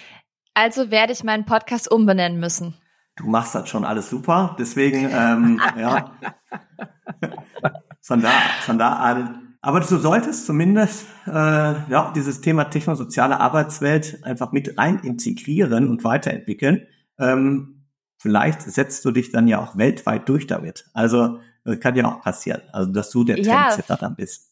[0.54, 2.76] Also werde ich meinen Podcast umbenennen müssen.
[3.16, 4.56] Du machst das schon alles super.
[4.60, 6.12] Deswegen, ähm, ja.
[8.02, 9.56] Von da, von da an.
[9.62, 16.04] Aber du solltest zumindest äh, ja dieses Thema technosoziale Arbeitswelt einfach mit rein integrieren und
[16.04, 16.88] weiterentwickeln.
[17.20, 17.86] Ähm,
[18.18, 20.86] vielleicht setzt du dich dann ja auch weltweit durch damit.
[20.94, 22.62] Also das kann ja auch passieren.
[22.72, 23.98] Also dass du der Trendsetter ja.
[23.98, 24.52] dann bist.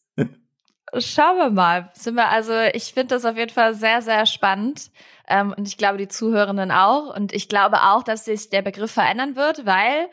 [1.00, 1.90] Schauen wir mal.
[1.94, 4.90] Sind wir also, ich finde das auf jeden Fall sehr, sehr spannend.
[5.28, 7.14] Ähm, und ich glaube, die Zuhörenden auch.
[7.14, 10.08] Und ich glaube auch, dass sich der Begriff verändern wird, weil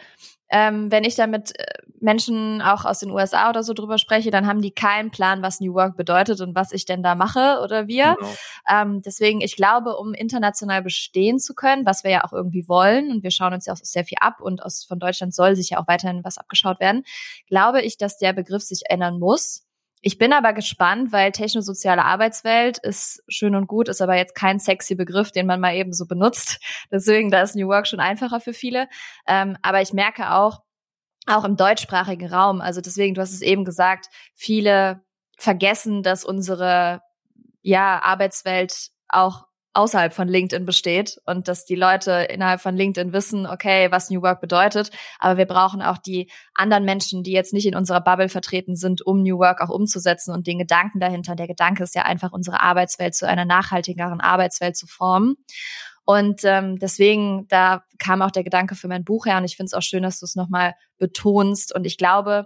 [0.50, 1.66] ähm, wenn ich da mit äh,
[2.00, 5.60] Menschen auch aus den USA oder so drüber spreche, dann haben die keinen Plan, was
[5.60, 8.16] New Work bedeutet und was ich denn da mache oder wir.
[8.20, 8.34] Genau.
[8.70, 13.10] Ähm, deswegen, ich glaube, um international bestehen zu können, was wir ja auch irgendwie wollen,
[13.10, 15.72] und wir schauen uns ja auch sehr viel ab und aus, von Deutschland soll sich
[15.72, 17.04] ja auch weiterhin was abgeschaut werden,
[17.48, 19.66] glaube ich, dass der Begriff sich ändern muss.
[20.06, 24.60] Ich bin aber gespannt, weil technosoziale Arbeitswelt ist schön und gut, ist aber jetzt kein
[24.60, 26.60] sexy Begriff, den man mal eben so benutzt.
[26.92, 28.90] Deswegen, da ist New Work schon einfacher für viele.
[29.26, 30.60] Ähm, aber ich merke auch,
[31.26, 35.02] auch im deutschsprachigen Raum, also deswegen, du hast es eben gesagt, viele
[35.38, 37.02] vergessen, dass unsere
[37.62, 43.48] ja, Arbeitswelt auch außerhalb von LinkedIn besteht und dass die Leute innerhalb von LinkedIn wissen,
[43.48, 44.92] okay, was New Work bedeutet.
[45.20, 49.02] Aber wir brauchen auch die anderen Menschen, die jetzt nicht in unserer Bubble vertreten sind,
[49.02, 51.36] um New Work auch umzusetzen und den Gedanken dahinter.
[51.36, 55.36] Der Gedanke ist ja einfach, unsere Arbeitswelt zu einer nachhaltigeren Arbeitswelt zu formen.
[56.06, 59.68] Und ähm, deswegen, da kam auch der Gedanke für mein Buch her und ich finde
[59.68, 61.74] es auch schön, dass du es nochmal betonst.
[61.74, 62.46] Und ich glaube,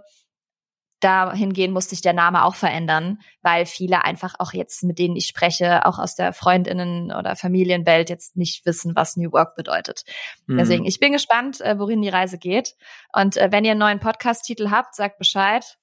[1.00, 5.26] dahingehend musste sich der Name auch verändern, weil viele einfach auch jetzt, mit denen ich
[5.26, 10.02] spreche, auch aus der Freundinnen- oder Familienwelt jetzt nicht wissen, was New Work bedeutet.
[10.46, 10.58] Mhm.
[10.58, 12.74] Deswegen, ich bin gespannt, äh, wohin die Reise geht.
[13.12, 15.78] Und äh, wenn ihr einen neuen Podcast-Titel habt, sagt Bescheid.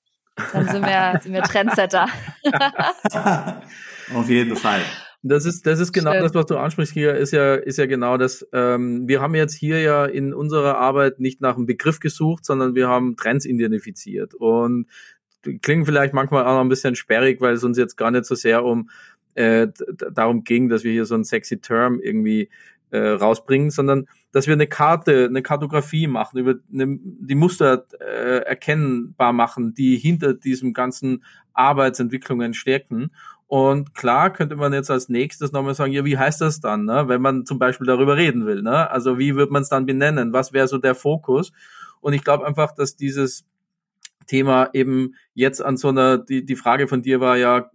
[0.51, 2.07] Dann sind wir, sind wir Trendsetter.
[4.13, 4.81] Auf jeden Fall.
[5.27, 6.21] Das ist, das ist genau Schön.
[6.21, 8.47] das, was du ansprichst hier, ist ja, ist ja genau das.
[8.53, 12.75] Ähm, wir haben jetzt hier ja in unserer Arbeit nicht nach einem Begriff gesucht, sondern
[12.75, 14.35] wir haben Trends identifiziert.
[14.35, 14.85] Und
[15.63, 18.35] klingen vielleicht manchmal auch noch ein bisschen sperrig, weil es uns jetzt gar nicht so
[18.35, 18.91] sehr um
[19.33, 19.67] äh,
[20.11, 22.49] darum ging, dass wir hier so einen sexy Term irgendwie
[22.91, 28.41] äh, rausbringen, sondern dass wir eine Karte, eine Kartografie machen, über eine, die Muster äh,
[28.45, 31.23] erkennbar machen, die hinter diesem ganzen
[31.55, 33.11] Arbeitsentwicklungen stecken
[33.47, 37.07] und klar könnte man jetzt als nächstes nochmal sagen, ja, wie heißt das dann, ne?
[37.07, 38.61] wenn man zum Beispiel darüber reden will.
[38.61, 38.89] Ne?
[38.89, 40.33] Also wie wird man es dann benennen?
[40.33, 41.51] Was wäre so der Fokus?
[42.01, 43.45] Und ich glaube einfach, dass dieses
[44.25, 47.69] Thema eben jetzt an so einer, die, die Frage von dir war ja,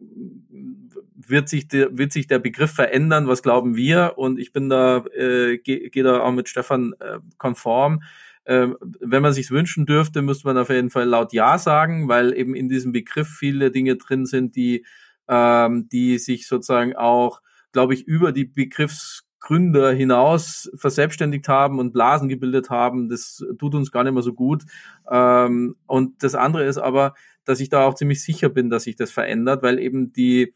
[1.15, 3.29] wird sich, der, wird sich der Begriff verändern?
[3.29, 4.15] Was glauben wir?
[4.17, 8.03] Und ich bin da, äh, gehe geh da auch mit Stefan äh, konform.
[8.47, 12.37] Ähm, wenn man sich wünschen dürfte, müsste man auf jeden Fall laut Ja sagen, weil
[12.37, 14.85] eben in diesem Begriff viele Dinge drin sind, die
[15.31, 17.41] ähm, die sich sozusagen auch,
[17.73, 23.09] glaube ich, über die Begriffsgründer hinaus verselbstständigt haben und Blasen gebildet haben.
[23.09, 24.65] Das tut uns gar nicht mehr so gut.
[25.09, 28.97] Ähm, und das andere ist aber, dass ich da auch ziemlich sicher bin, dass sich
[28.97, 30.55] das verändert, weil eben die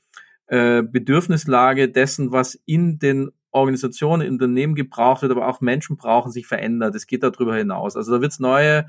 [0.49, 6.47] äh, Bedürfnislage dessen, was in den Organisationen, Unternehmen gebraucht wird, aber auch Menschen brauchen, sich
[6.47, 6.95] verändert.
[6.95, 7.97] Es geht darüber hinaus.
[7.97, 8.87] Also da wird es neue,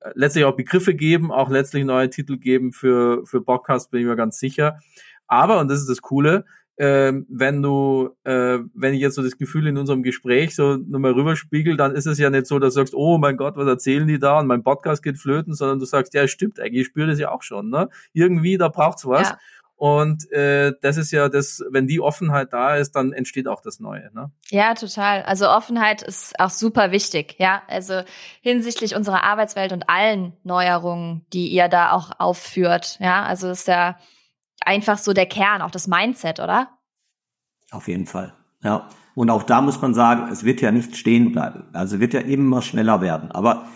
[0.00, 4.06] äh, letztlich auch Begriffe geben, auch letztlich neue Titel geben für, für Podcasts, bin ich
[4.06, 4.78] mir ganz sicher.
[5.26, 6.44] Aber, und das ist das Coole,
[6.76, 11.12] äh, wenn du, äh, wenn ich jetzt so das Gefühl in unserem Gespräch so nochmal
[11.12, 14.06] rüberspiegel, dann ist es ja nicht so, dass du sagst, oh mein Gott, was erzählen
[14.06, 17.08] die da und mein Podcast geht flöten, sondern du sagst, ja, stimmt eigentlich, ich spüre
[17.08, 17.88] das ja auch schon, ne?
[18.12, 19.30] Irgendwie, da braucht's was.
[19.30, 19.38] Ja.
[19.76, 23.78] Und äh, das ist ja das, wenn die Offenheit da ist, dann entsteht auch das
[23.78, 24.10] Neue.
[24.14, 24.30] Ne?
[24.48, 25.22] Ja, total.
[25.22, 27.36] Also Offenheit ist auch super wichtig.
[27.38, 28.00] Ja, also
[28.40, 32.98] hinsichtlich unserer Arbeitswelt und allen Neuerungen, die ihr da auch aufführt.
[33.00, 33.98] Ja, also ist ja
[34.64, 36.70] einfach so der Kern, auch das Mindset, oder?
[37.70, 38.32] Auf jeden Fall.
[38.62, 38.88] Ja.
[39.14, 41.64] Und auch da muss man sagen, es wird ja nicht stehen bleiben.
[41.74, 43.30] Also wird ja immer schneller werden.
[43.30, 43.66] Aber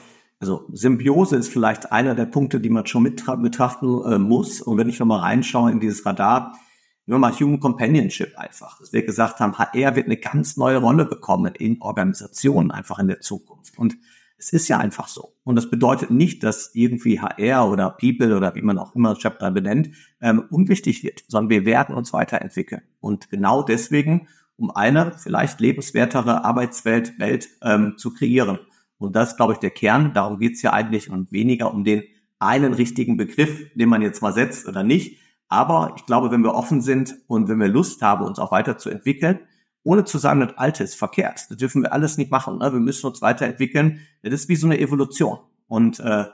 [0.40, 4.62] also Symbiose ist vielleicht einer der Punkte, die man schon mit betrachten äh, muss.
[4.62, 6.58] Und wenn ich nochmal reinschaue in dieses Radar,
[7.04, 11.04] nur mal Human Companionship einfach, dass wir gesagt haben, HR wird eine ganz neue Rolle
[11.04, 13.78] bekommen in Organisationen einfach in der Zukunft.
[13.78, 13.98] Und
[14.38, 15.34] es ist ja einfach so.
[15.44, 19.50] Und das bedeutet nicht, dass irgendwie HR oder People oder wie man auch immer Chapter
[19.50, 19.90] benennt,
[20.22, 22.82] ähm, unwichtig wird, sondern wir werden uns weiterentwickeln.
[23.00, 28.60] Und genau deswegen, um eine vielleicht lebenswertere Arbeitswelt Welt, ähm, zu kreieren.
[29.00, 30.12] Und das ist, glaube ich, der Kern.
[30.14, 32.02] Darum geht's ja eigentlich und weniger um den
[32.38, 35.18] einen richtigen Begriff, den man jetzt mal setzt oder nicht.
[35.48, 39.40] Aber ich glaube, wenn wir offen sind und wenn wir Lust haben, uns auch weiterzuentwickeln,
[39.82, 41.46] ohne zu sagen, das Alte ist verkehrt.
[41.48, 42.58] Das dürfen wir alles nicht machen.
[42.58, 42.72] Ne?
[42.72, 44.00] Wir müssen uns weiterentwickeln.
[44.22, 45.38] Das ist wie so eine Evolution.
[45.66, 46.26] Und äh,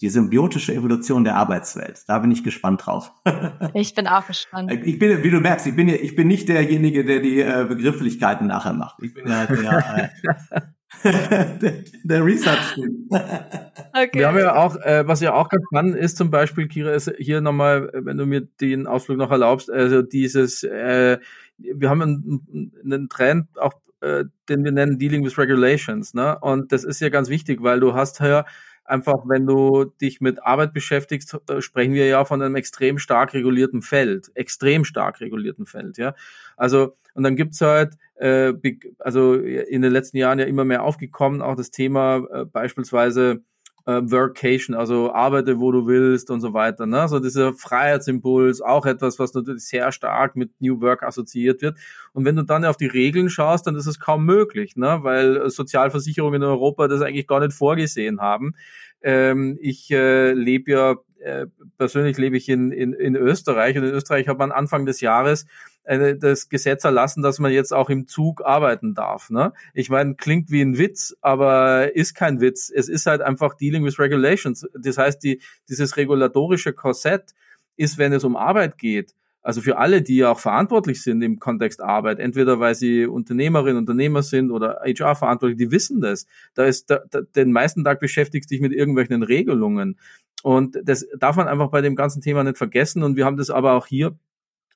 [0.00, 2.04] die symbiotische Evolution der Arbeitswelt.
[2.06, 3.12] Da bin ich gespannt drauf.
[3.74, 4.70] ich bin auch gespannt.
[4.72, 8.46] Ich bin, wie du merkst, ich bin, ich bin nicht derjenige, der die äh, Begrifflichkeiten
[8.46, 9.02] nachher macht.
[9.02, 10.10] Ich bin ja der,
[10.50, 10.60] äh,
[11.04, 12.78] der, der Research.
[13.10, 14.10] okay.
[14.12, 17.12] Wir haben ja auch, äh, was ja auch ganz spannend ist, zum Beispiel, Kira, ist
[17.18, 21.18] hier nochmal, wenn du mir den Ausflug noch erlaubst, also dieses, äh,
[21.58, 23.74] wir haben einen, einen Trend auch
[24.06, 26.14] äh, den wir nennen Dealing with Regulations.
[26.14, 26.38] Ne?
[26.40, 28.44] Und das ist ja ganz wichtig, weil du hast ja
[28.84, 33.34] einfach, wenn du dich mit Arbeit beschäftigst, äh, sprechen wir ja von einem extrem stark
[33.34, 36.14] regulierten Feld, extrem stark regulierten Feld, ja.
[36.56, 38.52] Also und dann gibt's halt, äh,
[38.98, 43.42] also in den letzten Jahren ja immer mehr aufgekommen, auch das Thema äh, beispielsweise
[43.86, 46.86] äh, Workation, also arbeite, wo du willst und so weiter.
[46.86, 47.08] Ne?
[47.08, 51.78] So dieser Freiheitsimpuls, auch etwas, was natürlich sehr stark mit New Work assoziiert wird.
[52.12, 54.98] Und wenn du dann auf die Regeln schaust, dann ist es kaum möglich, ne?
[55.02, 58.54] weil Sozialversicherungen in Europa das eigentlich gar nicht vorgesehen haben.
[59.02, 61.46] Ähm, ich äh, lebe ja äh,
[61.78, 65.46] persönlich lebe ich in, in, in Österreich und in Österreich hat man Anfang des Jahres
[65.84, 69.30] äh, das Gesetz erlassen, dass man jetzt auch im Zug arbeiten darf.
[69.30, 69.52] Ne?
[69.74, 72.70] Ich meine, klingt wie ein Witz, aber ist kein Witz.
[72.74, 74.66] Es ist halt einfach Dealing with Regulations.
[74.74, 77.34] Das heißt, die, dieses regulatorische Korsett
[77.76, 79.14] ist, wenn es um Arbeit geht,
[79.46, 83.78] also für alle, die ja auch verantwortlich sind im Kontext Arbeit, entweder weil sie Unternehmerinnen,
[83.78, 86.26] Unternehmer sind oder HR-verantwortlich, die wissen das.
[86.54, 90.00] Da ist da, da, den meisten Tag beschäftigst dich mit irgendwelchen Regelungen.
[90.42, 93.04] Und das darf man einfach bei dem ganzen Thema nicht vergessen.
[93.04, 94.18] Und wir haben das aber auch hier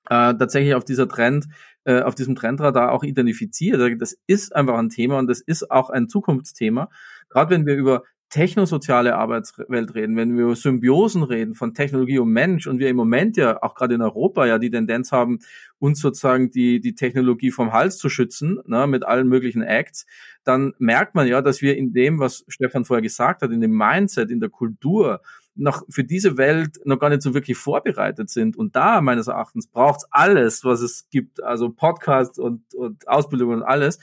[0.09, 1.49] äh, tatsächlich auf dieser Trend,
[1.83, 4.01] äh, auf diesem Trendradar auch identifiziert.
[4.01, 6.91] Das ist einfach ein Thema und das ist auch ein Zukunftsthema.
[7.29, 12.31] Gerade wenn wir über technosoziale Arbeitswelt reden, wenn wir über Symbiosen reden von Technologie und
[12.31, 15.41] Mensch und wir im Moment ja auch gerade in Europa ja die Tendenz haben,
[15.79, 20.07] uns sozusagen die, die Technologie vom Hals zu schützen, ne, mit allen möglichen Acts,
[20.45, 23.77] dann merkt man ja, dass wir in dem, was Stefan vorher gesagt hat, in dem
[23.77, 25.21] Mindset, in der Kultur,
[25.57, 28.57] noch für diese Welt noch gar nicht so wirklich vorbereitet sind.
[28.57, 33.63] Und da meines Erachtens braucht's alles, was es gibt, also Podcasts und, und Ausbildung und
[33.63, 33.99] alles,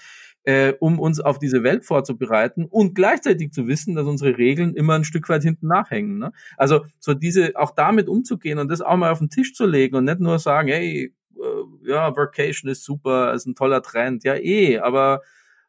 [0.48, 4.96] äh, um uns auf diese Welt vorzubereiten und gleichzeitig zu wissen, dass unsere Regeln immer
[4.96, 6.20] ein Stück weit hinten nachhängen.
[6.20, 6.32] Ne?
[6.56, 9.98] Also so diese auch damit umzugehen und das auch mal auf den Tisch zu legen
[9.98, 14.36] und nicht nur sagen, hey, äh, ja, Workation ist super, ist ein toller Trend, ja
[14.36, 15.22] eh, aber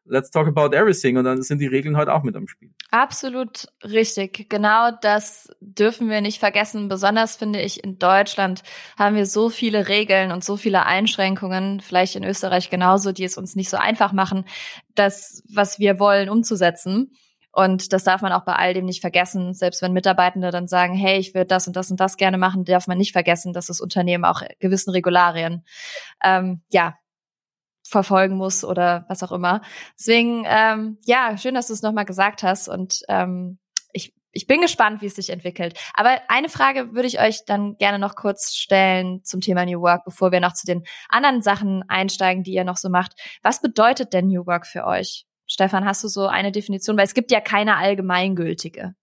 [0.09, 2.71] let's talk about everything und dann sind die Regeln halt auch mit am Spiel.
[2.91, 4.49] Absolut richtig.
[4.49, 6.87] Genau das dürfen wir nicht vergessen.
[6.87, 8.63] Besonders finde ich in Deutschland
[8.97, 13.37] haben wir so viele Regeln und so viele Einschränkungen, vielleicht in Österreich genauso, die es
[13.37, 14.45] uns nicht so einfach machen,
[14.95, 17.11] das, was wir wollen, umzusetzen.
[17.51, 19.53] Und das darf man auch bei all dem nicht vergessen.
[19.53, 22.63] Selbst wenn Mitarbeitende dann sagen, hey, ich würde das und das und das gerne machen,
[22.63, 25.63] darf man nicht vergessen, dass das Unternehmen auch gewissen Regularien
[26.23, 26.95] ähm, ja
[27.89, 29.61] verfolgen muss oder was auch immer.
[29.97, 33.57] Deswegen, ähm, ja, schön, dass du es nochmal gesagt hast und ähm,
[33.93, 35.77] ich, ich bin gespannt, wie es sich entwickelt.
[35.95, 40.05] Aber eine Frage würde ich euch dann gerne noch kurz stellen zum Thema New Work,
[40.05, 43.13] bevor wir noch zu den anderen Sachen einsteigen, die ihr noch so macht.
[43.41, 45.25] Was bedeutet denn New Work für euch?
[45.47, 46.95] Stefan, hast du so eine Definition?
[46.95, 48.93] Weil es gibt ja keine allgemeingültige.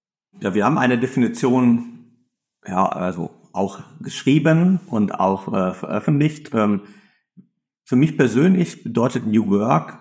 [0.40, 2.28] Ja, wir haben eine Definition,
[2.64, 6.50] ja, also auch geschrieben und auch äh, veröffentlicht.
[6.54, 6.82] Ähm,
[7.86, 9.98] für mich persönlich bedeutet New Work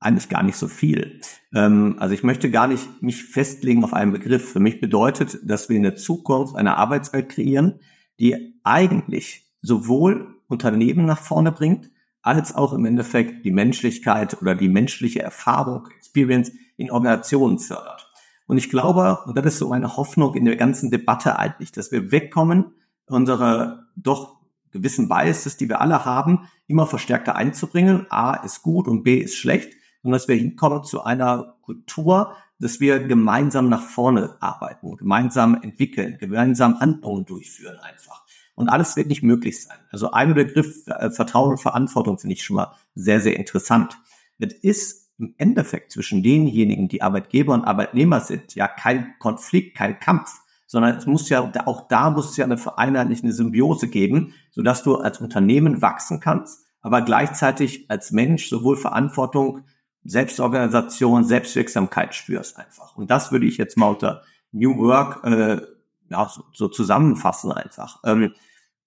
[0.00, 1.20] eigentlich gar nicht so viel.
[1.54, 4.52] Ähm, also ich möchte gar nicht mich festlegen auf einen Begriff.
[4.52, 7.78] Für mich bedeutet, dass wir in der Zukunft eine Arbeitswelt kreieren,
[8.18, 11.90] die eigentlich sowohl Unternehmen nach vorne bringt,
[12.22, 18.10] als auch im Endeffekt die Menschlichkeit oder die menschliche Erfahrung, Experience in Organisationen fördert.
[18.46, 21.92] Und ich glaube, und das ist so meine Hoffnung in der ganzen Debatte eigentlich, dass
[21.92, 22.74] wir wegkommen,
[23.06, 24.39] unsere doch
[24.72, 28.06] gewissen Biases, die wir alle haben, immer verstärkter einzubringen.
[28.10, 29.72] A ist gut und B ist schlecht.
[30.02, 36.18] Und dass wir hinkommen zu einer Kultur, dass wir gemeinsam nach vorne arbeiten, gemeinsam entwickeln,
[36.18, 38.24] gemeinsam Handlungen durchführen einfach.
[38.54, 39.78] Und alles wird nicht möglich sein.
[39.90, 43.98] Also ein Begriff äh, Vertrauen und Verantwortung finde ich schon mal sehr, sehr interessant.
[44.38, 49.98] Das ist im Endeffekt zwischen denjenigen, die Arbeitgeber und Arbeitnehmer sind, ja kein Konflikt, kein
[49.98, 50.40] Kampf,
[50.70, 54.94] sondern es muss ja, auch da muss es ja eine vereinheitliche Symbiose geben, sodass du
[54.98, 59.64] als Unternehmen wachsen kannst, aber gleichzeitig als Mensch sowohl Verantwortung,
[60.04, 62.94] Selbstorganisation, Selbstwirksamkeit spürst einfach.
[62.94, 65.60] Und das würde ich jetzt mal unter New Work äh,
[66.08, 67.98] ja, so, so zusammenfassen einfach.
[68.04, 68.34] Ähm,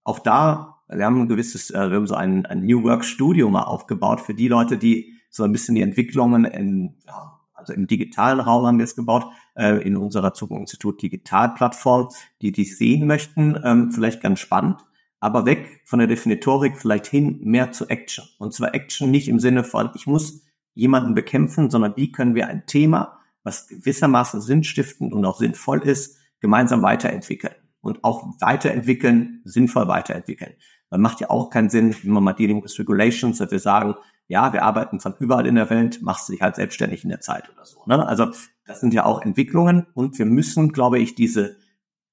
[0.05, 3.49] auch da, wir haben ein gewisses, äh, wir haben so ein, ein New Work Studio
[3.49, 7.87] mal aufgebaut für die Leute, die so ein bisschen die Entwicklungen in, ja, also im
[7.87, 12.09] digitalen Raum haben wir es gebaut, äh, in unserer Zukunftsinstitut Digitalplattform,
[12.41, 14.83] die die sehen möchten, ähm, vielleicht ganz spannend,
[15.19, 18.25] aber weg von der Definitorik vielleicht hin mehr zu Action.
[18.37, 20.43] Und zwar Action nicht im Sinne von, ich muss
[20.73, 26.17] jemanden bekämpfen, sondern wie können wir ein Thema, was gewissermaßen sinnstiftend und auch sinnvoll ist,
[26.39, 30.53] gemeinsam weiterentwickeln und auch weiterentwickeln, sinnvoll weiterentwickeln.
[30.89, 33.95] Dann macht ja auch keinen Sinn, wenn man mal Dealing with Regulations, dass wir sagen,
[34.33, 37.21] ja, wir arbeiten von überall in der Welt, machst du dich halt selbstständig in der
[37.21, 37.83] Zeit oder so.
[37.85, 38.03] Ne?
[38.03, 38.31] Also
[38.65, 41.57] das sind ja auch Entwicklungen und wir müssen, glaube ich, diese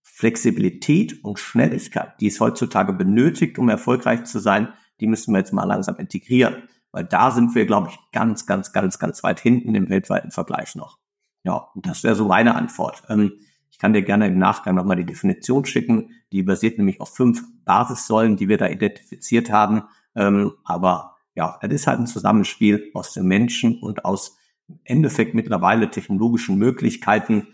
[0.02, 4.68] Flexibilität und Schnelligkeit, die es heutzutage benötigt, um erfolgreich zu sein,
[5.00, 6.64] die müssen wir jetzt mal langsam integrieren.
[6.92, 10.74] Weil da sind wir, glaube ich, ganz, ganz, ganz, ganz weit hinten im weltweiten Vergleich
[10.74, 10.98] noch.
[11.42, 13.02] Ja, und das wäre so meine Antwort.
[13.08, 13.32] Ähm,
[13.70, 16.10] ich kann dir gerne im Nachgang nochmal die Definition schicken.
[16.32, 19.84] Die basiert nämlich auf fünf Basissäulen, die wir da identifiziert haben.
[20.14, 24.36] Ähm, aber ja, es ist halt ein Zusammenspiel aus den Menschen und aus
[24.68, 27.48] im Endeffekt mittlerweile technologischen Möglichkeiten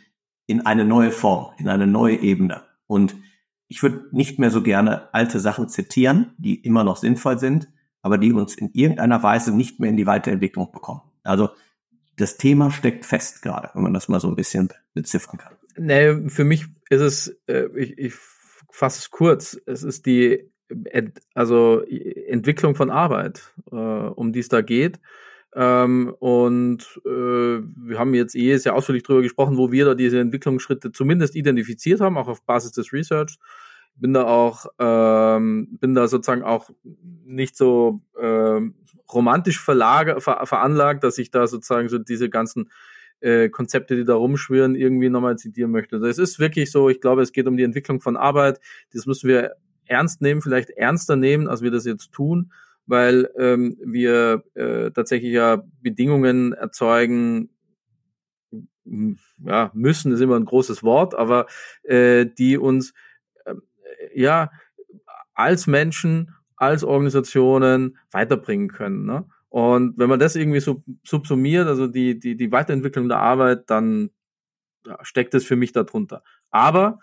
[0.46, 2.62] in eine neue Form, in eine neue Ebene.
[2.86, 3.16] Und
[3.68, 7.68] ich würde nicht mehr so gerne alte Sachen zitieren, die immer noch sinnvoll sind,
[8.02, 11.02] aber die uns in irgendeiner Weise nicht mehr in die Weiterentwicklung bekommen.
[11.24, 11.50] Also
[12.16, 15.54] das Thema steckt fest gerade, wenn man das mal so ein bisschen beziffern kann.
[15.76, 18.14] Nee, für mich ist es, äh, ich, ich
[18.70, 24.48] fasse es kurz, es ist die Ent, also Entwicklung von Arbeit, äh, um die es
[24.48, 24.98] da geht.
[25.54, 30.20] Ähm, und äh, wir haben jetzt eh sehr ausführlich darüber gesprochen, wo wir da diese
[30.20, 33.38] Entwicklungsschritte zumindest identifiziert haben, auch auf Basis des Research.
[33.94, 36.68] Bin da auch, ähm, bin da sozusagen auch
[37.24, 38.60] nicht so äh,
[39.10, 42.70] romantisch verlager, ver, veranlagt, dass ich da sozusagen so diese ganzen
[43.20, 45.96] äh, Konzepte, die da rumschwirren, irgendwie nochmal zitieren möchte.
[45.96, 48.60] Also es ist wirklich so, ich glaube, es geht um die Entwicklung von Arbeit.
[48.92, 49.52] Das müssen wir
[49.86, 52.52] ernst nehmen, vielleicht ernster nehmen, als wir das jetzt tun,
[52.86, 57.50] weil ähm, wir äh, tatsächlich ja Bedingungen erzeugen,
[58.84, 61.46] ja, müssen ist immer ein großes Wort, aber
[61.82, 62.94] äh, die uns
[63.44, 63.54] äh,
[64.14, 64.50] ja
[65.34, 69.04] als Menschen, als Organisationen weiterbringen können.
[69.04, 69.26] Ne?
[69.48, 74.10] Und wenn man das irgendwie so subsumiert, also die, die, die Weiterentwicklung der Arbeit, dann
[74.86, 76.22] ja, steckt es für mich darunter.
[76.50, 76.98] Aber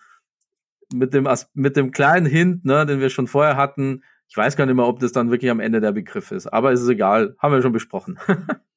[0.93, 4.65] mit dem, mit dem kleinen Hint, ne, den wir schon vorher hatten, ich weiß gar
[4.65, 7.35] nicht mehr, ob das dann wirklich am Ende der Begriff ist, aber es ist egal,
[7.39, 8.17] haben wir schon besprochen.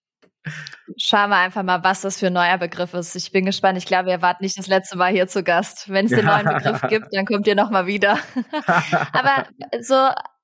[0.96, 3.16] Schauen wir einfach mal, was das für ein neuer Begriff ist.
[3.16, 3.78] Ich bin gespannt.
[3.78, 5.90] Ich glaube, ihr wart nicht das letzte Mal hier zu Gast.
[5.90, 8.18] Wenn es den neuen Begriff gibt, dann kommt ihr nochmal wieder.
[9.12, 9.46] aber
[9.80, 9.96] so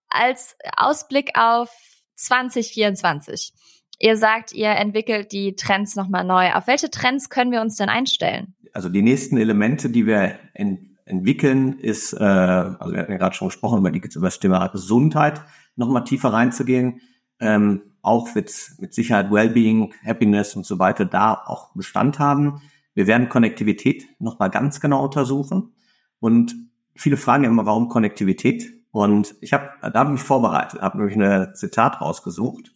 [0.08, 1.70] als Ausblick auf
[2.16, 3.52] 2024.
[3.98, 6.52] Ihr sagt, ihr entwickelt die Trends nochmal neu.
[6.52, 8.56] Auf welche Trends können wir uns denn einstellen?
[8.72, 13.34] Also die nächsten Elemente, die wir in entwickeln, ist, äh, also wir hatten ja gerade
[13.34, 15.40] schon gesprochen, über, die, über das Thema Gesundheit
[15.76, 17.00] nochmal tiefer reinzugehen.
[17.40, 22.60] Ähm, auch wird mit Sicherheit Wellbeing, Happiness und so weiter da auch Bestand haben.
[22.94, 25.72] Wir werden Konnektivität nochmal ganz genau untersuchen.
[26.20, 26.54] Und
[26.94, 28.72] viele fragen ja immer, warum Konnektivität?
[28.90, 32.72] Und ich habe, da habe ich mich vorbereitet, habe nämlich ein Zitat rausgesucht,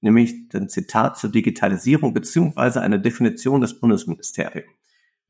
[0.00, 4.77] nämlich ein Zitat zur Digitalisierung beziehungsweise eine Definition des Bundesministeriums.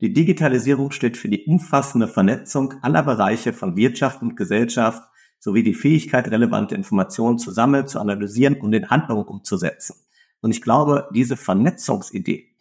[0.01, 5.03] Die Digitalisierung steht für die umfassende Vernetzung aller Bereiche von Wirtschaft und Gesellschaft
[5.39, 9.95] sowie die Fähigkeit, relevante Informationen zu sammeln, zu analysieren und in Handlungen umzusetzen.
[10.41, 12.55] Und ich glaube, diese Vernetzungsidee,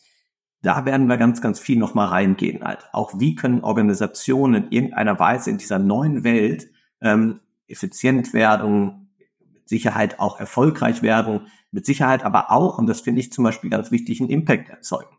[0.63, 2.65] da werden wir ganz, ganz viel nochmal reingehen.
[2.65, 2.89] Halt.
[2.93, 6.69] Auch wie können Organisationen in irgendeiner Weise in dieser neuen Welt
[7.01, 9.13] ähm, effizient werden,
[9.53, 13.71] mit Sicherheit auch erfolgreich werden, mit Sicherheit aber auch, und das finde ich zum Beispiel
[13.71, 15.18] ganz wichtig, einen Impact erzeugen.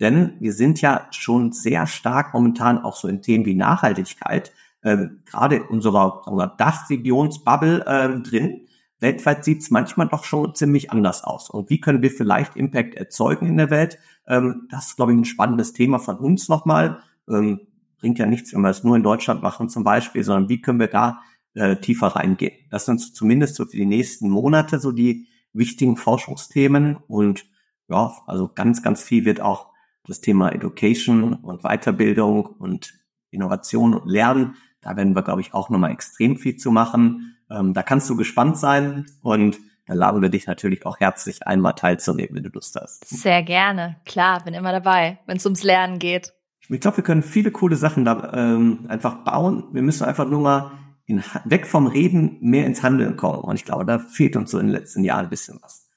[0.00, 5.08] Denn wir sind ja schon sehr stark momentan auch so in Themen wie Nachhaltigkeit, äh,
[5.26, 8.66] gerade in unserer, unserer Dachregionsbubble äh, drin.
[9.00, 11.50] weltweit sieht es manchmal doch schon ziemlich anders aus.
[11.50, 13.98] Und wie können wir vielleicht Impact erzeugen in der Welt?
[14.26, 17.00] Ähm, das ist, glaube ich, ein spannendes Thema von uns nochmal.
[17.28, 17.60] Ähm,
[17.98, 20.78] bringt ja nichts, wenn wir es nur in Deutschland machen zum Beispiel, sondern wie können
[20.78, 21.20] wir da
[21.54, 22.52] äh, tiefer reingehen?
[22.70, 26.98] Das sind zumindest so für die nächsten Monate so die wichtigen Forschungsthemen.
[27.08, 27.46] Und
[27.88, 29.72] ja, also ganz, ganz viel wird auch
[30.08, 32.94] das Thema Education und Weiterbildung und
[33.30, 34.56] Innovation und Lernen.
[34.80, 37.36] Da werden wir, glaube ich, auch nochmal extrem viel zu machen.
[37.50, 41.72] Ähm, da kannst du gespannt sein und da laden wir dich natürlich auch herzlich einmal
[41.72, 43.08] teilzunehmen, wenn du Lust hast.
[43.08, 43.96] Sehr gerne.
[44.04, 46.34] Klar, bin immer dabei, wenn es ums Lernen geht.
[46.68, 49.64] Ich glaube, wir können viele coole Sachen da ähm, einfach bauen.
[49.72, 50.72] Wir müssen einfach nur mal
[51.06, 53.40] in, weg vom Reden mehr ins Handeln kommen.
[53.40, 55.87] Und ich glaube, da fehlt uns so in den letzten Jahren ein bisschen was.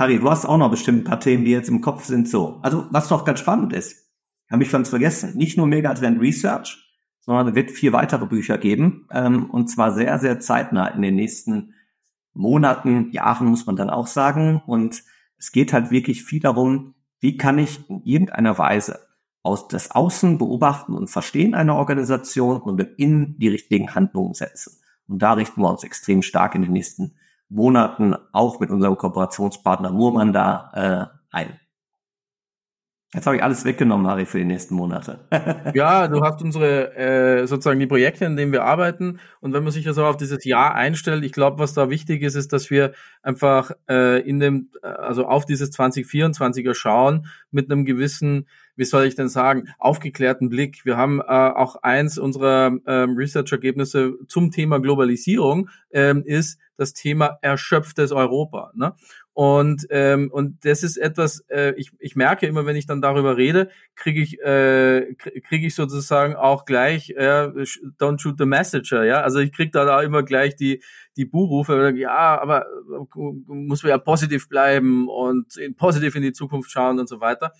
[0.00, 2.58] Harry, du hast auch noch bestimmt ein paar Themen, die jetzt im Kopf sind so.
[2.62, 4.08] Also, was doch ganz spannend ist,
[4.50, 5.36] habe ich ganz vergessen.
[5.36, 6.78] Nicht nur Mega Advent Research,
[7.20, 9.06] sondern es wird vier weitere Bücher geben.
[9.12, 11.74] Ähm, und zwar sehr, sehr zeitnah in den nächsten
[12.32, 14.62] Monaten, Jahren muss man dann auch sagen.
[14.66, 15.02] Und
[15.36, 19.00] es geht halt wirklich viel darum, wie kann ich in irgendeiner Weise
[19.42, 24.80] aus das Außen beobachten und verstehen einer Organisation und in die richtigen Handlungen setzen.
[25.06, 27.16] Und da richten wir uns extrem stark in den nächsten
[27.50, 31.60] Monaten auch mit unserem Kooperationspartner Murmann da äh, ein.
[33.12, 35.18] Jetzt habe ich alles weggenommen, Harry, für die nächsten Monate.
[35.74, 39.18] ja, du hast unsere äh, sozusagen die Projekte, in denen wir arbeiten.
[39.40, 42.22] Und wenn man sich ja so auf dieses Jahr einstellt, ich glaube, was da wichtig
[42.22, 47.68] ist, ist, dass wir einfach äh, in dem, äh, also auf dieses 2024er schauen mit
[47.68, 48.46] einem gewissen,
[48.80, 50.86] wie soll ich denn sagen, aufgeklärten Blick.
[50.86, 57.38] Wir haben äh, auch eins unserer ähm, Research-Ergebnisse zum Thema Globalisierung ähm, ist das Thema
[57.42, 58.72] erschöpftes Europa.
[58.74, 58.94] Ne?
[59.34, 63.36] Und, ähm, und das ist etwas, äh, ich, ich merke immer, wenn ich dann darüber
[63.36, 67.48] rede, kriege ich, äh, kriege ich sozusagen auch gleich, äh,
[67.98, 69.20] don't shoot the messenger, ja.
[69.20, 70.82] Also ich kriege da, da immer gleich die,
[71.18, 76.70] die Buhrufe, ja, aber äh, muss man ja positiv bleiben und positiv in die Zukunft
[76.70, 77.52] schauen und so weiter.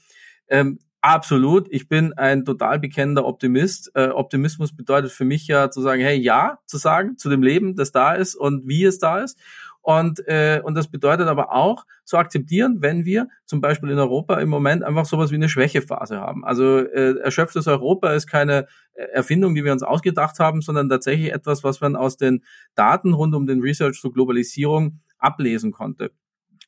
[0.48, 1.66] Ähm, Absolut.
[1.70, 3.90] Ich bin ein total bekennender Optimist.
[3.94, 7.74] Äh, Optimismus bedeutet für mich ja zu sagen, hey, ja, zu sagen zu dem Leben,
[7.74, 9.38] das da ist und wie es da ist.
[9.82, 14.38] Und, äh, und das bedeutet aber auch zu akzeptieren, wenn wir zum Beispiel in Europa
[14.40, 16.44] im Moment einfach sowas wie eine Schwächephase haben.
[16.44, 21.32] Also äh, erschöpftes Europa ist keine äh, Erfindung, die wir uns ausgedacht haben, sondern tatsächlich
[21.32, 22.44] etwas, was man aus den
[22.74, 26.10] Daten rund um den Research zur Globalisierung ablesen konnte.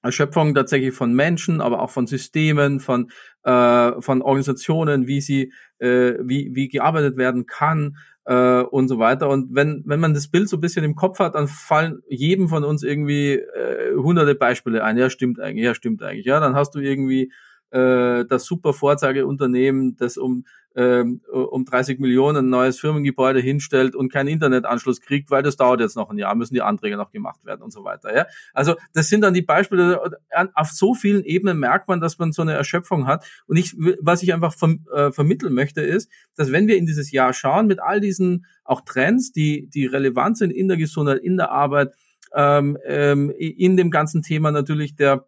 [0.02, 3.10] Erschöpfung tatsächlich von Menschen, aber auch von Systemen, von,
[3.44, 9.28] äh, von Organisationen, wie sie, äh, wie, wie gearbeitet werden kann, äh, und so weiter.
[9.28, 12.48] Und wenn, wenn man das Bild so ein bisschen im Kopf hat, dann fallen jedem
[12.48, 14.96] von uns irgendwie äh, hunderte Beispiele ein.
[14.96, 16.26] Ja, stimmt eigentlich, ja, stimmt eigentlich.
[16.26, 17.32] Ja, dann hast du irgendwie
[17.72, 20.44] äh, das super Vorzeigeunternehmen, das um
[20.74, 25.80] ähm, um 30 Millionen ein neues Firmengebäude hinstellt und keinen Internetanschluss kriegt, weil das dauert
[25.80, 28.14] jetzt noch ein Jahr, müssen die Anträge noch gemacht werden und so weiter.
[28.14, 28.26] Ja?
[28.54, 30.00] Also das sind dann die Beispiele,
[30.54, 33.26] auf so vielen Ebenen merkt man, dass man so eine Erschöpfung hat.
[33.46, 37.10] Und ich, was ich einfach verm äh, vermitteln möchte, ist, dass wenn wir in dieses
[37.10, 41.36] Jahr schauen, mit all diesen auch Trends, die, die relevant sind in der Gesundheit, in
[41.36, 41.94] der Arbeit,
[42.34, 45.26] ähm, ähm, in dem ganzen Thema natürlich der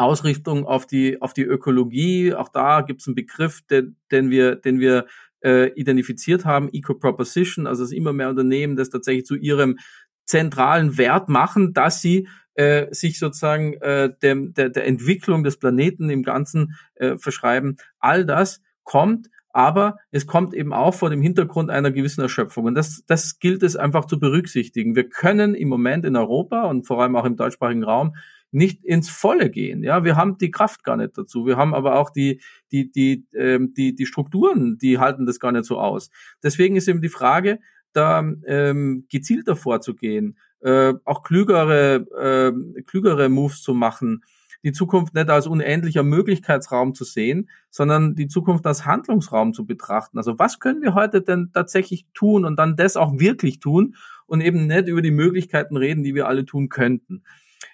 [0.00, 2.34] Ausrichtung auf die, auf die Ökologie.
[2.34, 5.06] Auch da gibt es einen Begriff, den, den wir, den wir
[5.44, 9.78] äh, identifiziert haben, Eco-Proposition, also es immer mehr Unternehmen, das tatsächlich zu ihrem
[10.24, 16.10] zentralen Wert machen, dass sie äh, sich sozusagen äh, dem, der, der Entwicklung des Planeten
[16.10, 17.76] im Ganzen äh, verschreiben.
[17.98, 22.66] All das kommt, aber es kommt eben auch vor dem Hintergrund einer gewissen Erschöpfung.
[22.66, 24.94] Und das, das gilt es einfach zu berücksichtigen.
[24.94, 28.14] Wir können im Moment in Europa und vor allem auch im deutschsprachigen Raum
[28.52, 29.82] nicht ins Volle gehen.
[29.82, 31.46] Ja, wir haben die Kraft gar nicht dazu.
[31.46, 32.40] Wir haben aber auch die
[32.72, 36.10] die die ähm, die die Strukturen, die halten das gar nicht so aus.
[36.42, 37.60] Deswegen ist eben die Frage,
[37.92, 44.22] da ähm, gezielter vorzugehen, äh, auch klügere äh, klügere Moves zu machen,
[44.62, 50.18] die Zukunft nicht als unendlicher Möglichkeitsraum zu sehen, sondern die Zukunft als Handlungsraum zu betrachten.
[50.18, 53.94] Also was können wir heute denn tatsächlich tun und dann das auch wirklich tun
[54.26, 57.24] und eben nicht über die Möglichkeiten reden, die wir alle tun könnten.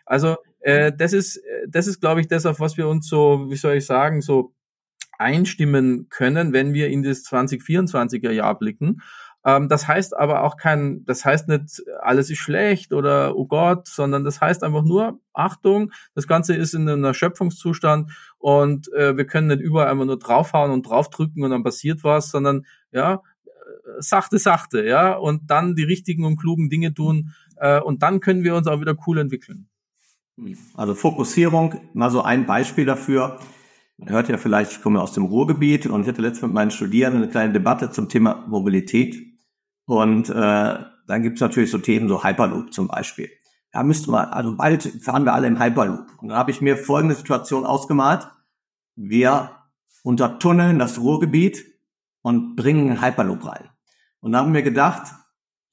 [0.05, 0.37] Also
[0.67, 3.77] äh, das ist, das ist, glaube ich, das, auf was wir uns so, wie soll
[3.77, 4.53] ich sagen, so
[5.17, 9.01] einstimmen können, wenn wir in das 2024er Jahr blicken.
[9.45, 13.87] Ähm, das heißt aber auch kein, das heißt nicht, alles ist schlecht oder oh Gott,
[13.87, 19.25] sondern das heißt einfach nur, Achtung, das Ganze ist in einem Erschöpfungszustand und äh, wir
[19.25, 24.01] können nicht überall einfach nur draufhauen und draufdrücken und dann passiert was, sondern ja, äh,
[24.01, 28.43] sachte, sachte, ja, und dann die richtigen und klugen Dinge tun äh, und dann können
[28.43, 29.69] wir uns auch wieder cool entwickeln.
[30.74, 33.39] Also Fokussierung, mal so ein Beispiel dafür.
[33.97, 36.70] Man hört ja vielleicht, ich komme aus dem Ruhrgebiet und ich hatte letztens mit meinen
[36.70, 39.16] Studierenden eine kleine Debatte zum Thema Mobilität.
[39.87, 40.32] Und äh,
[41.07, 43.30] dann gibt es natürlich so Themen, so Hyperloop zum Beispiel.
[43.72, 46.07] da müsste man, also bald fahren wir alle im Hyperloop.
[46.18, 48.28] Und dann habe ich mir folgende Situation ausgemalt.
[48.95, 49.51] Wir
[50.03, 51.64] untertunneln das Ruhrgebiet
[52.22, 53.70] und bringen einen Hyperloop rein.
[54.20, 55.14] Und da haben wir gedacht,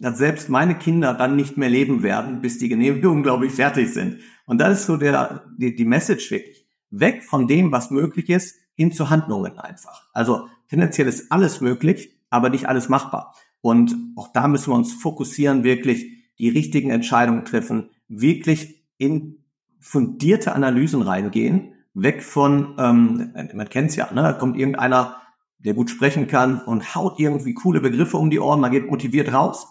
[0.03, 3.93] dass selbst meine Kinder dann nicht mehr leben werden, bis die Genehmigungen, glaube ich, fertig
[3.93, 4.19] sind.
[4.45, 6.67] Und das ist so der, die, die Message wirklich.
[6.89, 10.09] Weg von dem, was möglich ist, hin zu Handlungen einfach.
[10.11, 13.33] Also tendenziell ist alles möglich, aber nicht alles machbar.
[13.61, 16.05] Und auch da müssen wir uns fokussieren, wirklich
[16.37, 19.37] die richtigen Entscheidungen treffen, wirklich in
[19.79, 25.21] fundierte Analysen reingehen, weg von, ähm, man kennt es ja, ne, da kommt irgendeiner,
[25.59, 29.31] der gut sprechen kann und haut irgendwie coole Begriffe um die Ohren, man geht motiviert
[29.31, 29.67] raus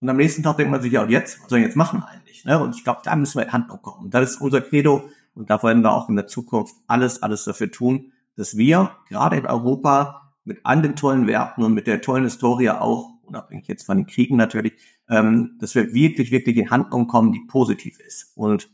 [0.00, 2.02] und am nächsten Tag denkt man sich, ja, und jetzt, was soll ich jetzt machen
[2.02, 2.44] eigentlich?
[2.44, 2.58] Ne?
[2.58, 4.10] Und ich glaube, da müssen wir in Handlung kommen.
[4.10, 7.70] Das ist unser Credo und da werden wir auch in der Zukunft alles, alles dafür
[7.70, 12.24] tun, dass wir gerade in Europa mit all den tollen Werten und mit der tollen
[12.24, 14.74] Historie auch, unabhängig jetzt von den Kriegen natürlich,
[15.08, 18.32] ähm, dass wir wirklich, wirklich in Handlung kommen, die positiv ist.
[18.36, 18.68] Und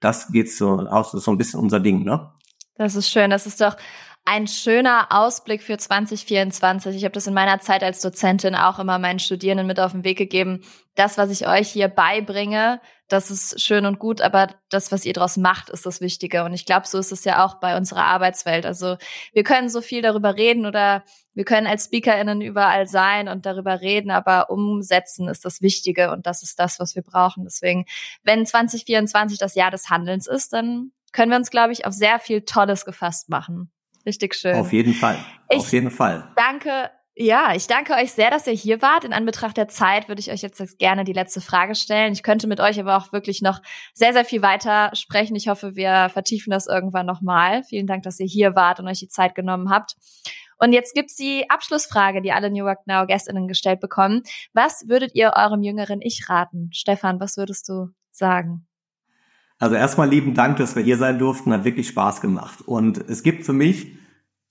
[0.00, 2.32] das geht so aus, das ist so ein bisschen unser Ding, ne?
[2.78, 3.28] Das ist schön.
[3.28, 3.76] Das ist doch
[4.30, 6.94] ein schöner Ausblick für 2024.
[6.94, 10.04] Ich habe das in meiner Zeit als Dozentin auch immer meinen Studierenden mit auf den
[10.04, 10.60] Weg gegeben.
[10.96, 15.14] Das, was ich euch hier beibringe, das ist schön und gut, aber das, was ihr
[15.14, 16.44] daraus macht, ist das Wichtige.
[16.44, 18.66] Und ich glaube, so ist es ja auch bei unserer Arbeitswelt.
[18.66, 18.98] Also
[19.32, 23.80] wir können so viel darüber reden oder wir können als SpeakerInnen überall sein und darüber
[23.80, 27.44] reden, aber umsetzen ist das Wichtige und das ist das, was wir brauchen.
[27.44, 27.86] Deswegen,
[28.24, 32.18] wenn 2024 das Jahr des Handelns ist, dann können wir uns, glaube ich, auf sehr
[32.18, 33.72] viel Tolles gefasst machen.
[34.08, 34.54] Richtig schön.
[34.54, 35.18] Auf jeden Fall.
[35.50, 36.32] Ich Auf jeden Fall.
[36.34, 36.90] Danke.
[37.14, 39.04] Ja, ich danke euch sehr, dass ihr hier wart.
[39.04, 42.14] In Anbetracht der Zeit würde ich euch jetzt gerne die letzte Frage stellen.
[42.14, 43.60] Ich könnte mit euch aber auch wirklich noch
[43.92, 45.36] sehr, sehr viel weiter sprechen.
[45.36, 47.64] Ich hoffe, wir vertiefen das irgendwann nochmal.
[47.64, 49.94] Vielen Dank, dass ihr hier wart und euch die Zeit genommen habt.
[50.58, 54.22] Und jetzt gibt's die Abschlussfrage, die alle New York Now GästInnen gestellt bekommen.
[54.54, 56.70] Was würdet ihr eurem jüngeren Ich raten?
[56.72, 58.67] Stefan, was würdest du sagen?
[59.58, 61.52] Also erstmal lieben Dank, dass wir hier sein durften.
[61.52, 62.60] Hat wirklich Spaß gemacht.
[62.66, 63.98] Und es gibt für mich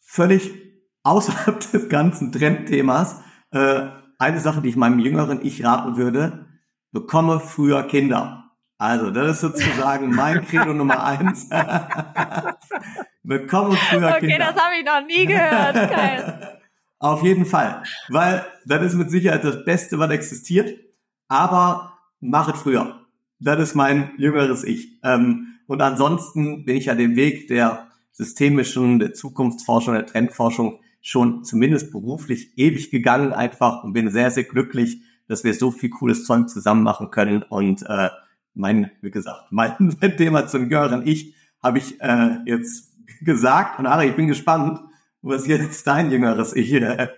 [0.02, 0.52] völlig
[1.04, 3.88] außerhalb des ganzen Trendthemas äh,
[4.20, 6.48] eine Sache, die ich meinem jüngeren Ich raten würde.
[6.92, 8.52] Bekomme früher Kinder.
[8.80, 11.50] Also, das ist sozusagen mein Credo Nummer eins.
[13.24, 14.36] Bekomme früher okay, Kinder.
[14.36, 15.74] Okay, das habe ich noch nie gehört.
[15.74, 16.60] Geil.
[17.00, 17.84] Auf jeden Fall.
[18.10, 20.80] Weil das ist mit Sicherheit das Beste, was existiert.
[21.28, 23.07] Aber mach es früher.
[23.40, 25.00] Das ist mein jüngeres Ich.
[25.04, 31.44] Ähm, und ansonsten bin ich ja den Weg der systemischen, der Zukunftsforschung, der Trendforschung schon
[31.44, 36.26] zumindest beruflich ewig gegangen einfach und bin sehr, sehr glücklich, dass wir so viel cooles
[36.26, 37.44] Zeug zusammen machen können.
[37.44, 38.10] Und äh,
[38.54, 43.80] mein, wie gesagt, mein Thema zum jüngeren Ich habe ich äh, jetzt gesagt.
[43.80, 44.80] Und Ari, ich bin gespannt,
[45.22, 47.10] was jetzt dein jüngeres Ich äh,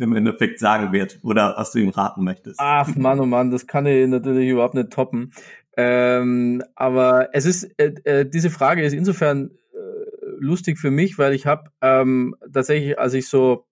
[0.00, 2.60] im Endeffekt sagen wird oder was du ihm raten möchtest.
[2.60, 5.32] Ach Mann, oh Mann, das kann ich natürlich überhaupt nicht toppen.
[5.76, 11.32] Ähm, aber es ist, äh, äh, diese Frage ist insofern äh, lustig für mich, weil
[11.32, 13.66] ich habe ähm, tatsächlich, als ich so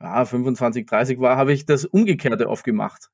[0.00, 3.10] ja, 25, 30 war, habe ich das Umgekehrte oft gemacht.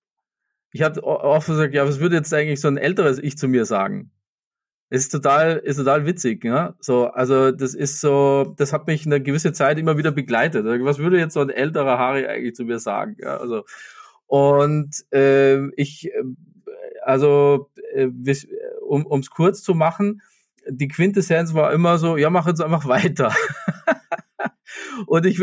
[0.70, 3.64] Ich habe oft gesagt, ja, was würde jetzt eigentlich so ein älteres Ich zu mir
[3.64, 4.11] sagen?
[4.91, 6.74] Es ist total, ist total witzig, ja.
[6.80, 10.64] So, also das ist so, das hat mich eine gewisse Zeit immer wieder begleitet.
[10.64, 13.16] Was würde jetzt so ein älterer Harry eigentlich zu mir sagen?
[13.18, 13.64] Ja, also
[14.26, 16.11] und äh, ich,
[17.03, 18.09] also äh,
[18.86, 20.22] um ums kurz zu machen,
[20.68, 23.34] die Quintessenz war immer so, ja, mach jetzt einfach weiter.
[25.07, 25.41] und ich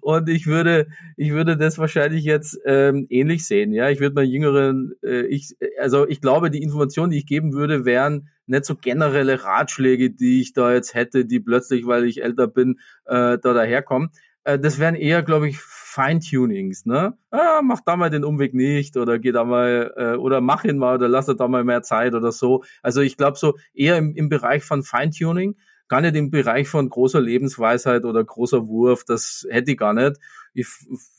[0.00, 3.90] und ich würde ich würde das wahrscheinlich jetzt ähm, ähnlich sehen ja.
[3.90, 7.84] Ich würde meinen jüngeren äh, ich also ich glaube die Informationen die ich geben würde
[7.84, 12.46] wären nicht so generelle Ratschläge die ich da jetzt hätte die plötzlich weil ich älter
[12.46, 14.10] bin äh, da daherkommen.
[14.44, 17.18] Äh, das wären eher glaube ich Feintunings ne?
[17.30, 20.78] Ah, mach da mal den Umweg nicht oder geh da mal äh, oder mach ihn
[20.78, 22.64] mal oder lass da mal mehr Zeit oder so.
[22.82, 25.56] Also ich glaube so eher im, im Bereich von Feintuning
[25.88, 30.18] gar nicht im Bereich von großer Lebensweisheit oder großer Wurf, das hätte ich gar nicht.
[30.54, 30.66] Ich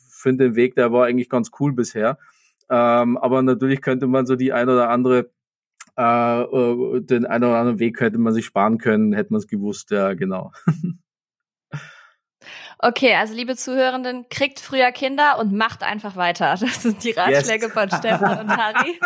[0.09, 2.17] finde den Weg, der war eigentlich ganz cool bisher.
[2.69, 5.31] Ähm, aber natürlich könnte man so die ein oder andere,
[5.97, 9.47] äh, äh den ein oder anderen Weg könnte man sich sparen können, hätte man es
[9.47, 10.51] gewusst, ja, genau.
[12.85, 16.55] Okay, also liebe Zuhörenden, kriegt früher Kinder und macht einfach weiter.
[16.59, 17.71] Das sind die Ratschläge yes.
[17.71, 18.99] von Stefan und Harry.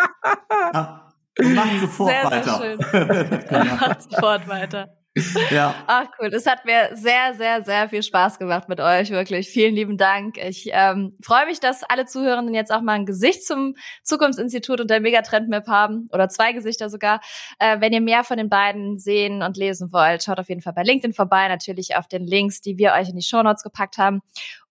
[0.74, 2.58] Ja, macht sofort sehr, weiter.
[2.58, 3.78] Sehr schön.
[3.78, 4.97] macht sofort weiter.
[5.50, 5.74] Ja.
[5.86, 9.48] Ach cool, es hat mir sehr, sehr, sehr viel Spaß gemacht mit euch, wirklich.
[9.48, 10.36] Vielen lieben Dank.
[10.38, 14.90] Ich ähm, freue mich, dass alle Zuhörenden jetzt auch mal ein Gesicht zum Zukunftsinstitut und
[14.90, 17.20] der Megatrend Map haben oder zwei Gesichter sogar.
[17.58, 20.74] Äh, wenn ihr mehr von den beiden sehen und lesen wollt, schaut auf jeden Fall
[20.74, 24.20] bei LinkedIn vorbei, natürlich auf den Links, die wir euch in die Shownotes gepackt haben.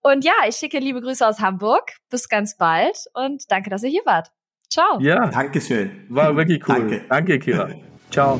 [0.01, 1.93] Und ja, ich schicke liebe Grüße aus Hamburg.
[2.09, 4.31] Bis ganz bald und danke, dass ihr hier wart.
[4.69, 4.99] Ciao.
[4.99, 5.27] Ja.
[5.27, 6.05] Dankeschön.
[6.09, 6.75] War wirklich cool.
[6.75, 7.69] Danke, Danke Kira.
[8.11, 8.39] Ciao.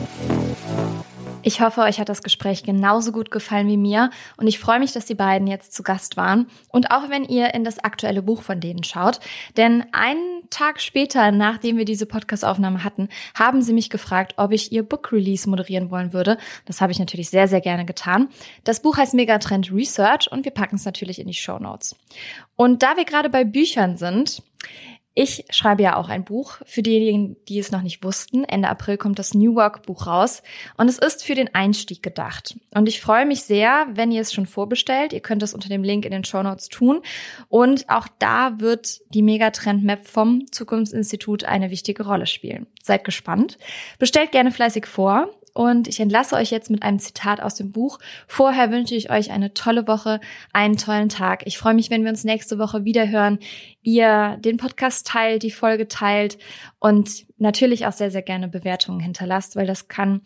[1.47, 4.91] Ich hoffe, euch hat das Gespräch genauso gut gefallen wie mir und ich freue mich,
[4.91, 8.41] dass die beiden jetzt zu Gast waren und auch wenn ihr in das aktuelle Buch
[8.41, 9.21] von denen schaut,
[9.55, 14.73] denn einen Tag später, nachdem wir diese Podcast-Aufnahme hatten, haben sie mich gefragt, ob ich
[14.73, 16.37] ihr Book Release moderieren wollen würde.
[16.65, 18.27] Das habe ich natürlich sehr, sehr gerne getan.
[18.65, 21.95] Das Buch heißt Megatrend Research und wir packen es natürlich in die Show Notes.
[22.57, 24.41] Und da wir gerade bei Büchern sind,
[25.17, 26.59] ich schreibe ja auch ein Buch.
[26.63, 30.43] Für diejenigen, die es noch nicht wussten, Ende April kommt das New Work Buch raus
[30.77, 32.55] und es ist für den Einstieg gedacht.
[32.75, 35.13] Und ich freue mich sehr, wenn ihr es schon vorbestellt.
[35.13, 37.01] Ihr könnt es unter dem Link in den Show Notes tun.
[37.49, 42.67] Und auch da wird die Megatrend Map vom Zukunftsinstitut eine wichtige Rolle spielen.
[42.83, 43.57] Seid gespannt.
[43.97, 45.31] Bestellt gerne fleißig vor.
[45.57, 47.97] Und ich entlasse euch jetzt mit einem Zitat aus dem Buch.
[48.27, 50.19] Vorher wünsche ich euch eine tolle Woche,
[50.53, 51.41] einen tollen Tag.
[51.47, 53.39] Ich freue mich, wenn wir uns nächste Woche wieder hören.
[53.81, 56.37] Ihr den Podcast teilt, die Folge teilt
[56.77, 60.21] und natürlich auch sehr, sehr gerne Bewertungen hinterlasst, weil das kann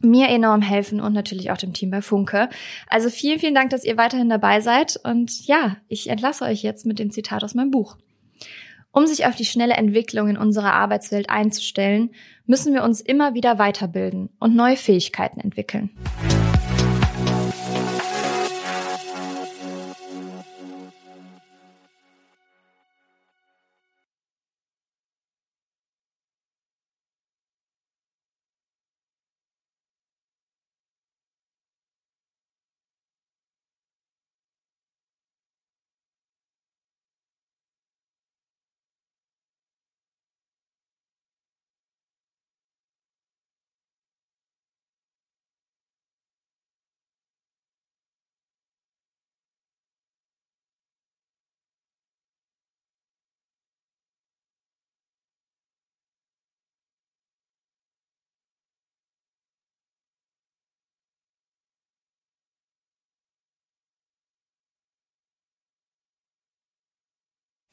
[0.00, 2.48] mir enorm helfen und natürlich auch dem Team bei Funke.
[2.86, 4.98] Also vielen, vielen Dank, dass ihr weiterhin dabei seid.
[5.04, 7.98] Und ja, ich entlasse euch jetzt mit dem Zitat aus meinem Buch.
[8.94, 12.10] Um sich auf die schnelle Entwicklung in unserer Arbeitswelt einzustellen,
[12.44, 15.88] müssen wir uns immer wieder weiterbilden und neue Fähigkeiten entwickeln.